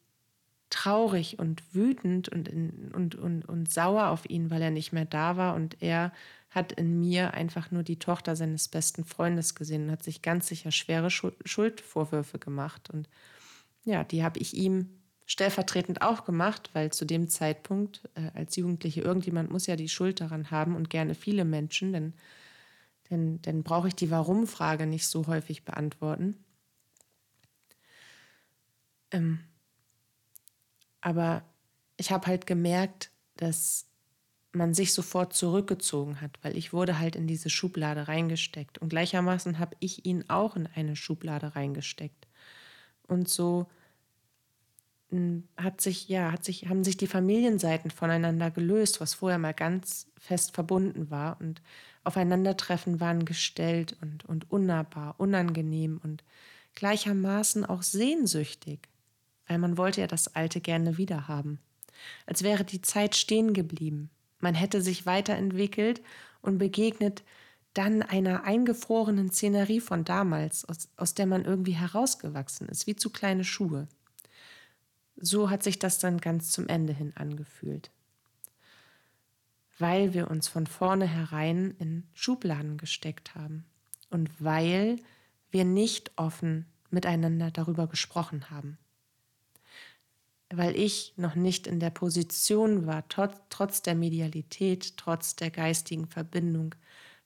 traurig 0.69 1.39
und 1.39 1.63
wütend 1.73 2.29
und, 2.29 2.49
und, 2.49 3.15
und, 3.15 3.45
und 3.45 3.71
sauer 3.71 4.07
auf 4.07 4.29
ihn, 4.29 4.49
weil 4.49 4.61
er 4.61 4.71
nicht 4.71 4.91
mehr 4.91 5.05
da 5.05 5.37
war. 5.37 5.55
Und 5.55 5.81
er 5.81 6.11
hat 6.49 6.71
in 6.73 6.99
mir 6.99 7.33
einfach 7.33 7.71
nur 7.71 7.83
die 7.83 7.99
Tochter 7.99 8.35
seines 8.35 8.67
besten 8.67 9.05
Freundes 9.05 9.55
gesehen 9.55 9.85
und 9.85 9.91
hat 9.91 10.03
sich 10.03 10.21
ganz 10.21 10.47
sicher 10.47 10.71
schwere 10.71 11.09
Schuldvorwürfe 11.09 12.39
gemacht. 12.39 12.89
Und 12.89 13.07
ja, 13.83 14.03
die 14.03 14.23
habe 14.23 14.39
ich 14.39 14.55
ihm 14.55 14.89
stellvertretend 15.25 16.01
auch 16.01 16.25
gemacht, 16.25 16.69
weil 16.73 16.91
zu 16.91 17.05
dem 17.05 17.27
Zeitpunkt 17.29 18.09
äh, 18.15 18.31
als 18.33 18.55
Jugendliche 18.55 19.01
irgendjemand 19.01 19.51
muss 19.51 19.67
ja 19.67 19.75
die 19.75 19.89
Schuld 19.89 20.21
daran 20.21 20.51
haben 20.51 20.75
und 20.75 20.89
gerne 20.89 21.15
viele 21.15 21.45
Menschen, 21.45 21.91
denn, 21.91 22.13
denn, 23.09 23.41
denn 23.41 23.63
brauche 23.63 23.89
ich 23.89 23.95
die 23.95 24.09
Warum-Frage 24.09 24.87
nicht 24.87 25.05
so 25.05 25.27
häufig 25.27 25.65
beantworten. 25.65 26.37
Ähm, 29.11 29.39
aber 31.01 31.43
ich 31.97 32.11
habe 32.11 32.27
halt 32.27 32.45
gemerkt, 32.45 33.11
dass 33.35 33.87
man 34.51 34.73
sich 34.73 34.93
sofort 34.93 35.33
zurückgezogen 35.33 36.21
hat, 36.21 36.31
weil 36.41 36.57
ich 36.57 36.73
wurde 36.73 36.99
halt 36.99 37.15
in 37.15 37.27
diese 37.27 37.49
Schublade 37.49 38.07
reingesteckt. 38.07 38.77
Und 38.79 38.89
gleichermaßen 38.89 39.59
habe 39.59 39.75
ich 39.79 40.05
ihn 40.05 40.25
auch 40.29 40.55
in 40.55 40.67
eine 40.75 40.95
Schublade 40.95 41.55
reingesteckt. 41.55 42.27
Und 43.07 43.29
so 43.29 43.67
hm, 45.09 45.47
hat 45.57 45.79
sich, 45.81 46.09
ja, 46.09 46.31
hat 46.31 46.43
sich, 46.43 46.67
haben 46.67 46.83
sich 46.83 46.97
die 46.97 47.07
Familienseiten 47.07 47.91
voneinander 47.91 48.51
gelöst, 48.51 48.99
was 48.99 49.13
vorher 49.13 49.39
mal 49.39 49.53
ganz 49.53 50.07
fest 50.17 50.53
verbunden 50.53 51.09
war. 51.09 51.39
Und 51.39 51.61
Aufeinandertreffen 52.03 52.99
waren 52.99 53.25
gestellt 53.25 53.95
und, 54.01 54.25
und 54.25 54.51
unnahbar, 54.51 55.15
unangenehm 55.17 55.99
und 56.03 56.23
gleichermaßen 56.75 57.65
auch 57.65 57.83
sehnsüchtig, 57.83 58.87
weil 59.47 59.57
man 59.57 59.77
wollte 59.77 60.01
ja 60.01 60.07
das 60.07 60.35
Alte 60.35 60.61
gerne 60.61 60.97
wiederhaben. 60.97 61.59
Als 62.25 62.43
wäre 62.43 62.63
die 62.63 62.81
Zeit 62.81 63.15
stehen 63.15 63.53
geblieben. 63.53 64.09
Man 64.39 64.53
hätte 64.53 64.81
sich 64.81 65.05
weiterentwickelt 65.05 66.01
und 66.41 66.57
begegnet 66.57 67.23
dann 67.73 68.01
einer 68.01 68.43
eingefrorenen 68.43 69.31
Szenerie 69.31 69.79
von 69.79 70.03
damals, 70.03 70.65
aus, 70.65 70.89
aus 70.97 71.13
der 71.13 71.27
man 71.27 71.45
irgendwie 71.45 71.73
herausgewachsen 71.73 72.67
ist, 72.69 72.87
wie 72.87 72.95
zu 72.95 73.09
kleine 73.09 73.43
Schuhe. 73.43 73.87
So 75.15 75.49
hat 75.49 75.63
sich 75.63 75.79
das 75.79 75.99
dann 75.99 76.19
ganz 76.19 76.51
zum 76.51 76.67
Ende 76.67 76.93
hin 76.93 77.13
angefühlt. 77.15 77.91
Weil 79.79 80.13
wir 80.13 80.29
uns 80.29 80.47
von 80.47 80.65
vornherein 80.65 81.75
in 81.77 82.07
Schubladen 82.13 82.77
gesteckt 82.77 83.35
haben 83.35 83.65
und 84.09 84.29
weil 84.39 84.97
wir 85.51 85.65
nicht 85.65 86.11
offen 86.15 86.65
miteinander 86.89 87.51
darüber 87.51 87.87
gesprochen 87.87 88.49
haben. 88.49 88.77
Weil 90.49 90.75
ich 90.77 91.13
noch 91.17 91.35
nicht 91.35 91.67
in 91.67 91.79
der 91.79 91.89
Position 91.89 92.87
war, 92.87 93.07
trotz, 93.09 93.35
trotz 93.49 93.81
der 93.81 93.95
Medialität, 93.95 94.95
trotz 94.97 95.35
der 95.35 95.51
geistigen 95.51 96.07
Verbindung, 96.07 96.73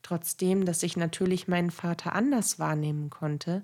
trotzdem, 0.01 0.65
dass 0.65 0.81
ich 0.83 0.97
natürlich 0.97 1.47
meinen 1.47 1.71
Vater 1.71 2.13
anders 2.13 2.57
wahrnehmen 2.57 3.09
konnte, 3.11 3.63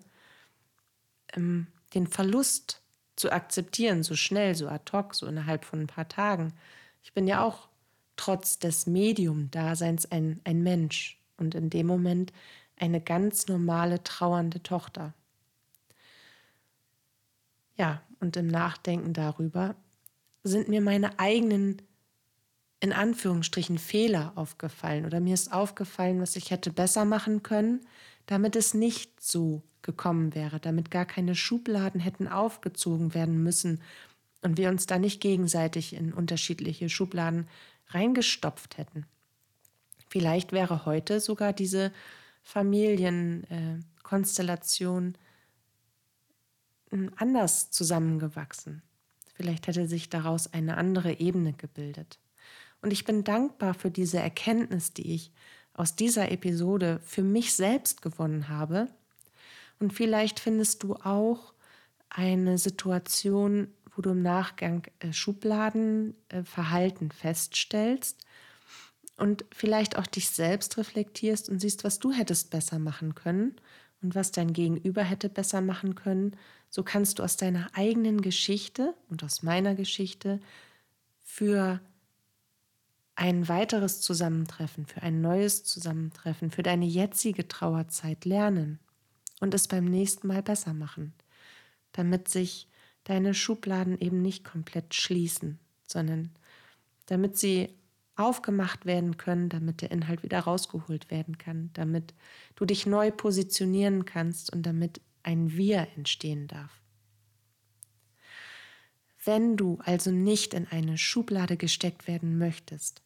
ähm, 1.35 1.67
den 1.93 2.07
Verlust 2.07 2.81
zu 3.15 3.31
akzeptieren, 3.31 4.03
so 4.03 4.15
schnell, 4.15 4.55
so 4.55 4.67
ad 4.67 4.91
hoc, 4.91 5.15
so 5.15 5.25
innerhalb 5.25 5.65
von 5.65 5.81
ein 5.81 5.87
paar 5.87 6.07
Tagen. 6.07 6.53
Ich 7.03 7.13
bin 7.13 7.27
ja 7.27 7.43
auch 7.43 7.67
trotz 8.15 8.59
des 8.59 8.85
Medium-Daseins 8.87 10.11
ein, 10.11 10.39
ein 10.43 10.61
Mensch 10.63 11.19
und 11.37 11.55
in 11.55 11.69
dem 11.69 11.87
Moment 11.87 12.33
eine 12.79 13.01
ganz 13.01 13.47
normale 13.47 14.03
trauernde 14.03 14.61
Tochter. 14.61 15.13
Ja, 17.77 18.01
und 18.19 18.37
im 18.37 18.47
Nachdenken 18.47 19.13
darüber 19.13 19.75
sind 20.43 20.69
mir 20.69 20.81
meine 20.81 21.19
eigenen, 21.19 21.81
in 22.79 22.93
Anführungsstrichen, 22.93 23.77
Fehler 23.77 24.33
aufgefallen 24.35 25.05
oder 25.05 25.19
mir 25.19 25.33
ist 25.33 25.51
aufgefallen, 25.51 26.21
was 26.21 26.35
ich 26.35 26.51
hätte 26.51 26.71
besser 26.71 27.05
machen 27.05 27.43
können, 27.43 27.81
damit 28.25 28.55
es 28.55 28.73
nicht 28.73 29.21
so 29.21 29.63
gekommen 29.81 30.35
wäre, 30.35 30.59
damit 30.59 30.91
gar 30.91 31.05
keine 31.05 31.35
Schubladen 31.35 31.99
hätten 31.99 32.27
aufgezogen 32.27 33.13
werden 33.13 33.41
müssen 33.41 33.81
und 34.41 34.57
wir 34.57 34.69
uns 34.69 34.85
da 34.85 34.99
nicht 34.99 35.21
gegenseitig 35.21 35.93
in 35.93 36.13
unterschiedliche 36.13 36.89
Schubladen 36.89 37.47
reingestopft 37.89 38.77
hätten. 38.77 39.05
Vielleicht 40.09 40.51
wäre 40.51 40.85
heute 40.85 41.19
sogar 41.19 41.53
diese 41.53 41.91
Familienkonstellation 42.43 45.15
äh, 45.15 45.17
anders 47.17 47.71
zusammengewachsen. 47.71 48.81
Vielleicht 49.35 49.67
hätte 49.67 49.87
sich 49.87 50.09
daraus 50.09 50.53
eine 50.53 50.77
andere 50.77 51.19
Ebene 51.19 51.53
gebildet. 51.53 52.19
Und 52.81 52.91
ich 52.91 53.05
bin 53.05 53.23
dankbar 53.23 53.73
für 53.73 53.91
diese 53.91 54.19
Erkenntnis, 54.19 54.93
die 54.93 55.13
ich 55.13 55.31
aus 55.73 55.95
dieser 55.95 56.31
Episode 56.31 56.99
für 57.03 57.23
mich 57.23 57.53
selbst 57.53 58.01
gewonnen 58.01 58.49
habe 58.49 58.87
und 59.79 59.93
vielleicht 59.93 60.39
findest 60.39 60.83
du 60.83 60.95
auch 60.95 61.53
eine 62.09 62.57
Situation, 62.57 63.67
wo 63.95 64.01
du 64.01 64.11
im 64.11 64.21
Nachgang 64.21 64.83
äh, 64.99 65.13
Schubladenverhalten 65.13 67.09
äh, 67.09 67.13
feststellst 67.13 68.25
und 69.17 69.45
vielleicht 69.51 69.97
auch 69.97 70.07
dich 70.07 70.29
selbst 70.29 70.77
reflektierst 70.77 71.49
und 71.49 71.59
siehst, 71.59 71.83
was 71.83 71.99
du 71.99 72.11
hättest 72.11 72.49
besser 72.49 72.79
machen 72.79 73.15
können 73.15 73.55
und 74.01 74.15
was 74.15 74.31
dein 74.31 74.53
Gegenüber 74.53 75.03
hätte 75.03 75.29
besser 75.29 75.61
machen 75.61 75.95
können. 75.95 76.35
So 76.69 76.83
kannst 76.83 77.19
du 77.19 77.23
aus 77.23 77.37
deiner 77.37 77.69
eigenen 77.73 78.21
Geschichte 78.21 78.93
und 79.09 79.23
aus 79.23 79.43
meiner 79.43 79.75
Geschichte 79.75 80.39
für 81.23 81.81
ein 83.15 83.47
weiteres 83.47 83.99
Zusammentreffen, 84.01 84.85
für 84.85 85.01
ein 85.01 85.21
neues 85.21 85.63
Zusammentreffen, 85.63 86.51
für 86.51 86.63
deine 86.63 86.85
jetzige 86.85 87.47
Trauerzeit 87.47 88.25
lernen 88.25 88.79
und 89.39 89.53
es 89.53 89.67
beim 89.67 89.85
nächsten 89.85 90.27
Mal 90.27 90.43
besser 90.43 90.73
machen, 90.73 91.13
damit 91.93 92.27
sich 92.27 92.67
deine 93.05 93.33
Schubladen 93.33 93.99
eben 93.99 94.21
nicht 94.21 94.43
komplett 94.43 94.93
schließen, 94.93 95.59
sondern 95.87 96.29
damit 97.07 97.37
sie 97.37 97.73
aufgemacht 98.17 98.85
werden 98.85 99.17
können, 99.17 99.49
damit 99.49 99.81
der 99.81 99.91
Inhalt 99.91 100.23
wieder 100.23 100.39
rausgeholt 100.39 101.11
werden 101.11 101.37
kann, 101.37 101.69
damit 101.73 102.13
du 102.55 102.65
dich 102.65 102.85
neu 102.85 103.11
positionieren 103.11 104.05
kannst 104.05 104.51
und 104.51 104.63
damit 104.63 105.01
ein 105.23 105.55
Wir 105.55 105.87
entstehen 105.95 106.47
darf. 106.47 106.81
Wenn 109.23 109.57
du 109.57 109.77
also 109.83 110.09
nicht 110.09 110.53
in 110.53 110.67
eine 110.67 110.97
Schublade 110.97 111.57
gesteckt 111.57 112.07
werden 112.07 112.37
möchtest, 112.37 113.03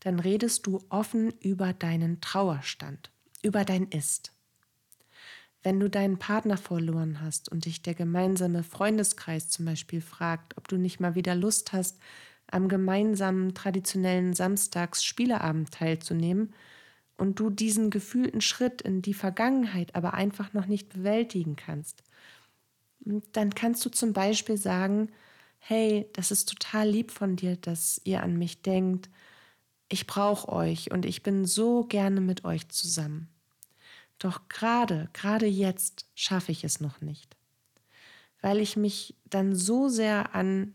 dann 0.00 0.18
redest 0.18 0.66
du 0.66 0.84
offen 0.90 1.32
über 1.40 1.72
deinen 1.72 2.20
Trauerstand, 2.20 3.10
über 3.42 3.64
dein 3.64 3.88
Ist. 3.88 4.32
Wenn 5.62 5.78
du 5.78 5.88
deinen 5.88 6.18
Partner 6.18 6.56
verloren 6.56 7.20
hast 7.20 7.48
und 7.48 7.64
dich 7.64 7.82
der 7.82 7.94
gemeinsame 7.94 8.64
Freundeskreis 8.64 9.48
zum 9.48 9.64
Beispiel 9.64 10.00
fragt, 10.00 10.58
ob 10.58 10.66
du 10.68 10.76
nicht 10.76 10.98
mal 11.00 11.14
wieder 11.14 11.34
Lust 11.36 11.72
hast, 11.72 11.98
am 12.52 12.68
gemeinsamen 12.68 13.54
traditionellen 13.54 14.34
Samstags-Spieleabend 14.34 15.72
teilzunehmen 15.72 16.54
und 17.16 17.38
du 17.38 17.50
diesen 17.50 17.90
gefühlten 17.90 18.40
Schritt 18.40 18.82
in 18.82 19.02
die 19.02 19.14
Vergangenheit 19.14 19.94
aber 19.94 20.14
einfach 20.14 20.52
noch 20.52 20.66
nicht 20.66 20.88
bewältigen 20.88 21.56
kannst, 21.56 22.02
dann 23.32 23.54
kannst 23.54 23.84
du 23.84 23.90
zum 23.90 24.12
Beispiel 24.12 24.56
sagen, 24.56 25.10
hey, 25.58 26.08
das 26.12 26.30
ist 26.30 26.48
total 26.48 26.88
lieb 26.88 27.10
von 27.10 27.36
dir, 27.36 27.56
dass 27.56 28.00
ihr 28.04 28.22
an 28.22 28.36
mich 28.36 28.62
denkt. 28.62 29.08
Ich 29.88 30.06
brauche 30.06 30.50
euch 30.50 30.90
und 30.90 31.04
ich 31.04 31.22
bin 31.22 31.44
so 31.44 31.84
gerne 31.84 32.20
mit 32.20 32.44
euch 32.44 32.68
zusammen. 32.68 33.28
Doch 34.18 34.48
gerade, 34.48 35.08
gerade 35.12 35.46
jetzt 35.46 36.06
schaffe 36.14 36.52
ich 36.52 36.64
es 36.64 36.80
noch 36.80 37.00
nicht, 37.00 37.36
weil 38.40 38.58
ich 38.60 38.76
mich 38.76 39.16
dann 39.24 39.54
so 39.54 39.88
sehr 39.88 40.34
an, 40.34 40.74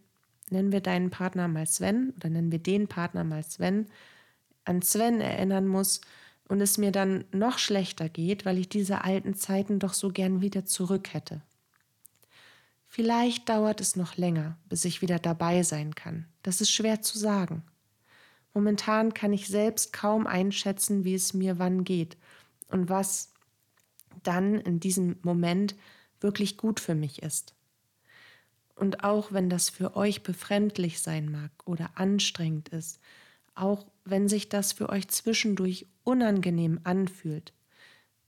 nennen 0.50 0.72
wir 0.72 0.82
deinen 0.82 1.10
Partner 1.10 1.48
mal 1.48 1.68
Sven 1.68 2.14
oder 2.16 2.30
nennen 2.30 2.52
wir 2.52 2.60
den 2.60 2.88
Partner 2.88 3.24
mal 3.24 3.44
Sven, 3.44 3.88
an 4.66 4.82
Sven 4.82 5.22
erinnern 5.22 5.68
muss 5.68 6.02
und 6.48 6.62
es 6.62 6.78
mir 6.78 6.92
dann 6.92 7.26
noch 7.32 7.58
schlechter 7.58 8.10
geht, 8.10 8.46
weil 8.46 8.58
ich 8.58 8.70
diese 8.70 9.04
alten 9.04 9.34
Zeiten 9.34 9.80
doch 9.80 9.94
so 9.94 10.10
gern 10.10 10.42
wieder 10.42 10.66
zurück 10.66 11.14
hätte. 11.14 11.42
Vielleicht 12.88 13.50
dauert 13.50 13.82
es 13.82 13.96
noch 13.96 14.16
länger, 14.16 14.58
bis 14.70 14.86
ich 14.86 15.02
wieder 15.02 15.20
dabei 15.20 15.64
sein 15.64 15.94
kann. 15.94 16.26
Das 16.42 16.62
ist 16.62 16.72
schwer 16.72 17.02
zu 17.02 17.20
sagen. 17.20 17.64
Momentan 18.54 19.14
kann 19.14 19.34
ich 19.34 19.48
selbst 19.48 19.94
kaum 19.94 20.26
einschätzen, 20.26 21.04
wie 21.04 21.14
es 21.14 21.34
mir 21.34 21.60
wann 21.60 21.84
geht 21.84 22.18
und 22.70 22.90
was 22.90 23.34
dann 24.24 24.56
in 24.56 24.80
diesem 24.80 25.18
Moment 25.22 25.76
wirklich 26.20 26.58
gut 26.58 26.80
für 26.80 26.96
mich 26.96 27.22
ist. 27.22 27.54
Und 28.78 29.04
auch 29.04 29.32
wenn 29.32 29.50
das 29.50 29.72
für 29.72 29.96
euch 29.96 30.22
befremdlich 30.22 31.02
sein 31.02 31.32
mag 31.32 31.50
oder 31.66 31.90
anstrengend 31.96 32.70
ist, 32.70 33.00
auch 33.56 33.88
wenn 34.06 34.30
sich 34.30 34.50
das 34.50 34.72
für 34.72 34.90
euch 34.90 35.08
zwischendurch 35.08 35.88
unangenehm 36.04 36.80
anfühlt, 36.84 37.54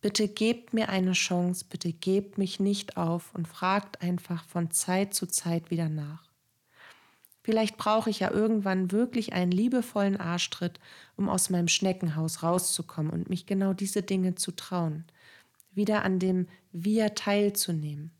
bitte 0.01 0.27
gebt 0.27 0.73
mir 0.73 0.89
eine 0.89 1.12
Chance, 1.12 1.65
bitte 1.69 1.93
gebt 1.93 2.39
mich 2.39 2.59
nicht 2.59 2.97
auf 2.97 3.33
und 3.35 3.47
fragt 3.47 4.01
einfach 4.01 4.43
von 4.45 4.71
Zeit 4.71 5.13
zu 5.13 5.27
Zeit 5.27 5.69
wieder 5.69 5.88
nach. 5.88 6.23
Vielleicht 7.43 7.77
brauche 7.77 8.09
ich 8.09 8.19
ja 8.19 8.31
irgendwann 8.31 8.91
wirklich 8.91 9.33
einen 9.33 9.51
liebevollen 9.51 10.17
Arschtritt, 10.17 10.79
um 11.15 11.29
aus 11.29 11.51
meinem 11.51 11.67
Schneckenhaus 11.67 12.41
rauszukommen 12.41 13.12
und 13.12 13.29
mich 13.29 13.45
genau 13.45 13.73
diese 13.73 14.01
Dinge 14.01 14.33
zu 14.33 14.51
trauen, 14.51 15.05
wieder 15.71 16.03
an 16.03 16.17
dem 16.17 16.47
Wir 16.71 17.13
teilzunehmen. 17.13 18.12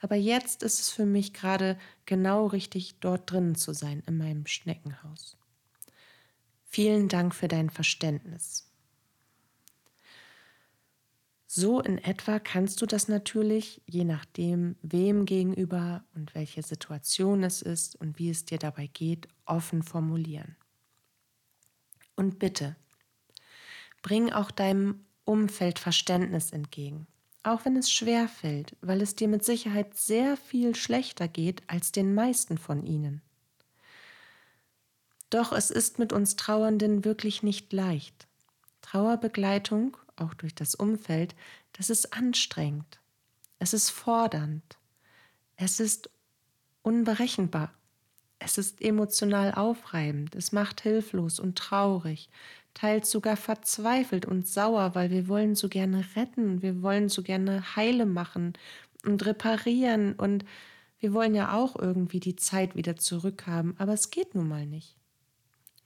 Aber 0.00 0.16
jetzt 0.16 0.62
ist 0.62 0.80
es 0.80 0.90
für 0.90 1.06
mich 1.06 1.32
gerade 1.32 1.78
genau 2.06 2.46
richtig, 2.46 2.96
dort 3.00 3.30
drinnen 3.30 3.54
zu 3.54 3.72
sein, 3.72 4.02
in 4.06 4.18
meinem 4.18 4.46
Schneckenhaus. 4.46 5.36
Vielen 6.64 7.08
Dank 7.08 7.34
für 7.34 7.48
dein 7.48 7.70
Verständnis. 7.70 8.68
So 11.50 11.80
in 11.80 11.96
etwa 11.96 12.38
kannst 12.38 12.82
du 12.82 12.86
das 12.86 13.08
natürlich, 13.08 13.80
je 13.86 14.04
nachdem, 14.04 14.76
wem 14.82 15.24
gegenüber 15.24 16.04
und 16.14 16.34
welche 16.34 16.62
Situation 16.62 17.42
es 17.42 17.62
ist 17.62 17.96
und 17.96 18.18
wie 18.18 18.28
es 18.28 18.44
dir 18.44 18.58
dabei 18.58 18.86
geht, 18.86 19.28
offen 19.46 19.82
formulieren. 19.82 20.56
Und 22.16 22.38
bitte, 22.38 22.76
bring 24.02 24.30
auch 24.30 24.50
deinem 24.50 25.06
Umfeld 25.24 25.78
Verständnis 25.78 26.52
entgegen, 26.52 27.06
auch 27.48 27.64
wenn 27.64 27.76
es 27.76 27.90
schwer 27.90 28.28
fällt, 28.28 28.76
weil 28.80 29.00
es 29.00 29.14
dir 29.14 29.28
mit 29.28 29.44
Sicherheit 29.44 29.96
sehr 29.96 30.36
viel 30.36 30.74
schlechter 30.74 31.28
geht 31.28 31.62
als 31.66 31.92
den 31.92 32.14
meisten 32.14 32.58
von 32.58 32.84
ihnen. 32.84 33.22
Doch 35.30 35.52
es 35.52 35.70
ist 35.70 35.98
mit 35.98 36.12
uns 36.12 36.36
Trauernden 36.36 37.04
wirklich 37.04 37.42
nicht 37.42 37.72
leicht. 37.72 38.26
Trauerbegleitung 38.80 39.96
auch 40.16 40.34
durch 40.34 40.54
das 40.54 40.74
Umfeld, 40.74 41.34
das 41.72 41.90
ist 41.90 42.12
anstrengend, 42.12 42.98
es 43.58 43.72
ist 43.72 43.90
fordernd, 43.90 44.78
es 45.56 45.80
ist 45.80 46.10
unberechenbar, 46.82 47.72
es 48.38 48.58
ist 48.58 48.80
emotional 48.80 49.52
aufreibend, 49.54 50.34
es 50.34 50.52
macht 50.52 50.80
hilflos 50.80 51.40
und 51.40 51.58
traurig, 51.58 52.30
teils 52.74 53.10
sogar 53.10 53.36
verzweifelt 53.36 54.26
und 54.26 54.46
sauer, 54.46 54.94
weil 54.94 55.10
wir 55.10 55.28
wollen 55.28 55.54
so 55.54 55.68
gerne 55.68 56.04
retten, 56.16 56.62
wir 56.62 56.82
wollen 56.82 57.08
so 57.08 57.22
gerne 57.22 57.76
heile 57.76 58.06
machen 58.06 58.52
und 59.04 59.24
reparieren 59.26 60.14
und 60.14 60.44
wir 61.00 61.12
wollen 61.12 61.34
ja 61.34 61.54
auch 61.54 61.76
irgendwie 61.76 62.20
die 62.20 62.36
Zeit 62.36 62.76
wieder 62.76 62.96
zurückhaben, 62.96 63.74
aber 63.78 63.92
es 63.92 64.10
geht 64.10 64.34
nun 64.34 64.48
mal 64.48 64.66
nicht. 64.66 64.96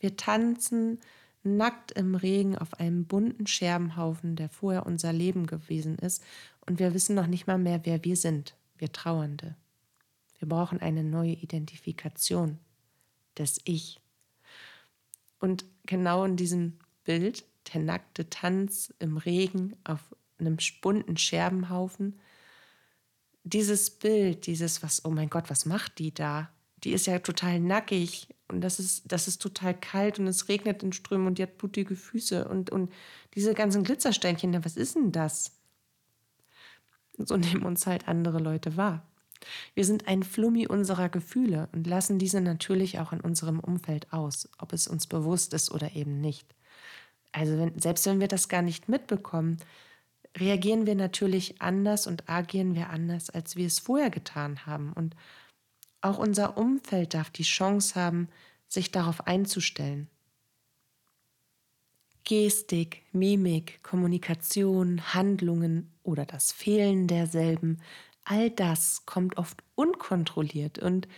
Wir 0.01 0.16
tanzen, 0.16 0.99
nackt 1.42 1.92
im 1.92 2.14
Regen 2.14 2.57
auf 2.57 2.75
einem 2.75 3.05
bunten 3.05 3.47
Scherbenhaufen, 3.47 4.37
der 4.37 4.49
vorher 4.49 4.87
unser 4.87 5.12
Leben 5.12 5.47
gewesen 5.47 5.97
ist, 5.99 6.23
und 6.66 6.79
wir 6.79 6.95
wissen 6.95 7.16
noch 7.16 7.27
nicht 7.27 7.47
mal 7.47 7.59
mehr, 7.59 7.81
wer 7.85 8.05
wir 8.05 8.16
sind, 8.16 8.55
wir 8.79 8.92
Trauernde. 8.92 9.57
Wir 10.38 10.49
brauchen 10.49 10.81
eine 10.81 11.05
neue 11.05 11.33
Identifikation 11.33 12.59
des 13.38 13.61
Ich. 13.64 14.01
Und 15.40 15.64
genau 15.87 16.25
in 16.25 16.37
diesem 16.37 16.79
Bild, 17.05 17.45
der 17.73 17.81
nackte 17.83 18.29
Tanz 18.29 18.92
im 18.99 19.16
Regen 19.16 19.77
auf 19.85 20.01
einem 20.38 20.57
bunten 20.81 21.16
Scherbenhaufen, 21.16 22.21
dieses 23.45 23.90
Bild, 23.90 24.47
dieses, 24.47 24.83
was, 24.83 25.05
oh 25.05 25.11
mein 25.11 25.31
Gott, 25.31 25.51
was 25.51 25.66
macht 25.66 25.99
die 25.99 26.14
da? 26.14 26.51
Die 26.85 26.92
ist 26.92 27.07
ja 27.07 27.18
total 27.18 27.61
nackig 27.61 28.29
und 28.49 28.61
das 28.61 28.79
ist, 28.79 29.11
das 29.11 29.29
ist 29.29 29.40
total 29.40 29.79
kalt 29.79 30.18
und 30.18 30.27
es 30.27 30.49
regnet 30.49 30.83
in 30.83 30.92
Strömen 30.92 31.27
und 31.27 31.38
die 31.38 31.42
hat 31.45 31.59
blutige 31.59 31.97
Füße 31.97 32.47
und, 32.49 32.71
und 32.71 32.92
diese 33.35 33.55
ganzen 33.55 33.85
Glitzersteinchen, 33.85 34.64
was 34.64 34.77
ist 34.77 34.97
denn 34.97 35.12
das? 35.12 35.53
So 37.18 37.37
nehmen 37.37 37.62
uns 37.62 37.87
halt 37.87 38.09
andere 38.09 38.38
Leute 38.38 38.77
wahr. 38.77 39.07
Wir 39.74 39.85
sind 39.85 40.09
ein 40.09 40.22
Flummi 40.22 40.66
unserer 40.66 41.09
Gefühle 41.09 41.68
und 41.72 41.87
lassen 41.87 42.18
diese 42.18 42.40
natürlich 42.40 42.98
auch 42.98 43.12
in 43.12 43.20
unserem 43.20 43.61
Umfeld 43.61 44.12
aus, 44.12 44.48
ob 44.59 44.72
es 44.72 44.88
uns 44.88 45.07
bewusst 45.07 45.55
ist 45.55 45.70
oder 45.70 45.94
eben 45.94 46.20
nicht. 46.20 46.46
Also 47.33 47.59
wenn, 47.59 47.78
selbst 47.78 48.07
wenn 48.07 48.20
wir 48.20 48.28
das 48.28 48.48
gar 48.48 48.62
nicht 48.62 48.88
mitbekommen, 48.88 49.59
reagieren 50.37 50.87
wir 50.87 50.94
natürlich 50.94 51.61
anders 51.61 52.07
und 52.07 52.28
agieren 52.28 52.74
wir 52.74 52.90
anders, 52.90 53.31
als 53.31 53.57
wir 53.57 53.66
es 53.66 53.78
vorher 53.78 54.11
getan 54.11 54.66
haben. 54.66 54.92
Und 54.92 55.16
auch 56.00 56.18
unser 56.18 56.57
Umfeld 56.57 57.14
darf 57.14 57.31
die 57.31 57.42
Chance 57.42 57.94
haben, 57.94 58.28
sich 58.68 58.90
darauf 58.90 59.26
einzustellen. 59.26 60.09
Gestik, 62.24 63.02
Mimik, 63.12 63.83
Kommunikation, 63.83 65.14
Handlungen 65.14 65.92
oder 66.02 66.24
das 66.24 66.52
Fehlen 66.52 67.09
derselben, 67.09 67.81
all 68.24 68.50
das 68.50 69.04
kommt 69.06 69.37
oft 69.37 69.62
unkontrolliert 69.74 70.78
und 70.78 71.08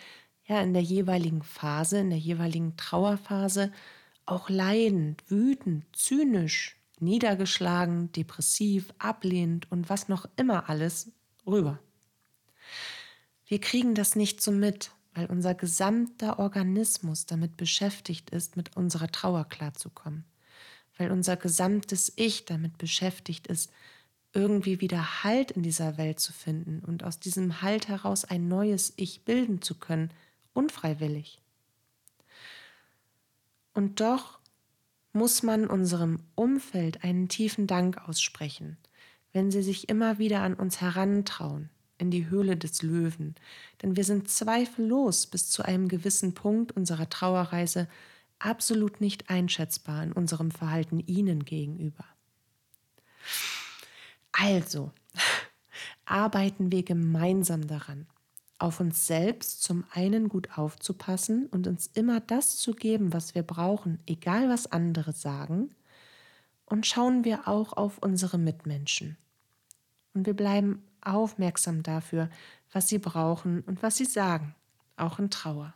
ja 0.46 0.60
in 0.60 0.72
der 0.72 0.82
jeweiligen 0.82 1.42
Phase, 1.42 1.98
in 1.98 2.10
der 2.10 2.18
jeweiligen 2.18 2.76
Trauerphase 2.76 3.72
auch 4.26 4.48
leidend, 4.48 5.22
wütend, 5.28 5.84
zynisch, 5.92 6.76
niedergeschlagen, 6.98 8.12
depressiv, 8.12 8.92
ablehnend 8.98 9.70
und 9.70 9.90
was 9.90 10.08
noch 10.08 10.26
immer 10.36 10.68
alles 10.68 11.12
rüber. 11.46 11.78
Wir 13.46 13.60
kriegen 13.60 13.94
das 13.94 14.16
nicht 14.16 14.40
so 14.40 14.50
mit, 14.50 14.92
weil 15.14 15.26
unser 15.26 15.54
gesamter 15.54 16.38
Organismus 16.38 17.26
damit 17.26 17.56
beschäftigt 17.56 18.30
ist, 18.30 18.56
mit 18.56 18.76
unserer 18.76 19.08
Trauer 19.08 19.44
klarzukommen, 19.44 20.24
weil 20.96 21.10
unser 21.10 21.36
gesamtes 21.36 22.12
Ich 22.16 22.46
damit 22.46 22.78
beschäftigt 22.78 23.46
ist, 23.46 23.70
irgendwie 24.35 24.81
wieder 24.81 25.23
Halt 25.23 25.53
in 25.53 25.62
dieser 25.62 25.97
Welt 25.97 26.20
zu 26.20 26.33
finden 26.33 26.83
und 26.85 27.05
aus 27.05 27.20
diesem 27.20 27.62
Halt 27.62 27.88
heraus 27.88 28.25
ein 28.25 28.49
neues 28.49 28.92
Ich 28.97 29.25
bilden 29.25 29.62
zu 29.62 29.77
können, 29.77 30.11
unfreiwillig. 30.53 31.40
Und 33.73 34.01
doch 34.01 34.40
muss 35.12 35.42
man 35.42 35.66
unserem 35.66 36.18
Umfeld 36.35 37.05
einen 37.05 37.29
tiefen 37.29 37.66
Dank 37.66 38.09
aussprechen, 38.09 38.77
wenn 39.33 39.51
sie 39.51 39.62
sich 39.62 39.88
immer 39.88 40.18
wieder 40.18 40.40
an 40.42 40.55
uns 40.55 40.81
herantrauen, 40.81 41.70
in 41.99 42.11
die 42.11 42.29
Höhle 42.29 42.57
des 42.57 42.83
Löwen, 42.83 43.37
denn 43.83 43.97
wir 43.97 44.05
sind 44.05 44.29
zweifellos 44.29 45.29
bis 45.29 45.49
zu 45.49 45.62
einem 45.62 45.87
gewissen 45.87 46.35
Punkt 46.35 46.73
unserer 46.73 47.09
Trauerreise 47.09 47.88
absolut 48.40 49.01
nicht 49.01 49.31
einschätzbar 49.31 50.03
in 50.03 50.12
unserem 50.12 50.51
Verhalten 50.51 50.99
ihnen 50.99 51.44
gegenüber. 51.44 52.05
Also, 54.37 54.90
arbeiten 56.07 56.73
wir 56.73 56.83
gemeinsam 56.83 57.68
daran, 57.68 58.07
auf 58.59 58.81
uns 58.81 59.07
selbst 59.07 59.62
zum 59.62 59.85
einen 59.92 60.29
gut 60.29 60.59
aufzupassen 60.59 61.47
und 61.47 61.68
uns 61.68 61.87
immer 61.94 62.18
das 62.18 62.57
zu 62.57 62.73
geben, 62.73 63.12
was 63.12 63.37
wir 63.37 63.44
brauchen, 63.44 64.01
egal 64.07 64.49
was 64.49 64.70
andere 64.70 65.12
sagen, 65.12 65.73
und 66.66 66.85
schauen 66.85 67.25
wir 67.25 67.47
auch 67.47 67.75
auf 67.75 67.99
unsere 67.99 68.38
Mitmenschen. 68.38 69.16
Und 70.14 70.27
wir 70.27 70.35
bleiben 70.35 70.83
aufmerksam 71.01 71.85
dafür, 71.85 72.29
was 72.73 72.88
sie 72.88 72.99
brauchen 72.99 73.61
und 73.61 73.85
was 73.85 73.97
sie 73.97 74.05
sagen, 74.05 74.57
auch 74.97 75.20
in 75.20 75.31
Trauer. 75.31 75.75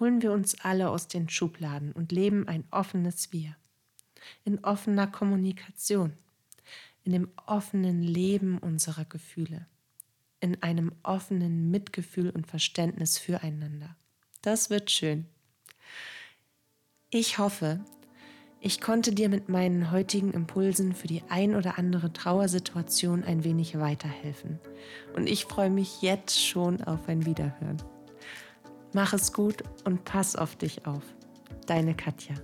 Holen 0.00 0.20
wir 0.20 0.32
uns 0.32 0.60
alle 0.64 0.90
aus 0.90 1.06
den 1.06 1.28
Schubladen 1.28 1.92
und 1.92 2.10
leben 2.10 2.48
ein 2.48 2.64
offenes 2.72 3.32
Wir, 3.32 3.54
in 4.44 4.64
offener 4.64 5.06
Kommunikation, 5.06 6.14
in 7.10 7.22
dem 7.22 7.28
offenen 7.44 8.04
Leben 8.04 8.58
unserer 8.58 9.04
Gefühle, 9.04 9.66
in 10.38 10.62
einem 10.62 10.92
offenen 11.02 11.68
Mitgefühl 11.72 12.30
und 12.30 12.46
Verständnis 12.46 13.18
füreinander. 13.18 13.96
Das 14.42 14.70
wird 14.70 14.92
schön. 14.92 15.26
Ich 17.10 17.38
hoffe, 17.38 17.80
ich 18.60 18.80
konnte 18.80 19.12
dir 19.12 19.28
mit 19.28 19.48
meinen 19.48 19.90
heutigen 19.90 20.32
Impulsen 20.32 20.94
für 20.94 21.08
die 21.08 21.24
ein 21.28 21.56
oder 21.56 21.78
andere 21.78 22.12
Trauersituation 22.12 23.24
ein 23.24 23.42
wenig 23.42 23.76
weiterhelfen. 23.76 24.60
Und 25.16 25.28
ich 25.28 25.46
freue 25.46 25.70
mich 25.70 26.02
jetzt 26.02 26.40
schon 26.40 26.80
auf 26.84 27.08
ein 27.08 27.26
Wiederhören. 27.26 27.82
Mach 28.92 29.14
es 29.14 29.32
gut 29.32 29.64
und 29.84 30.04
pass 30.04 30.36
auf 30.36 30.54
dich 30.54 30.86
auf. 30.86 31.02
Deine 31.66 31.96
Katja. 31.96 32.36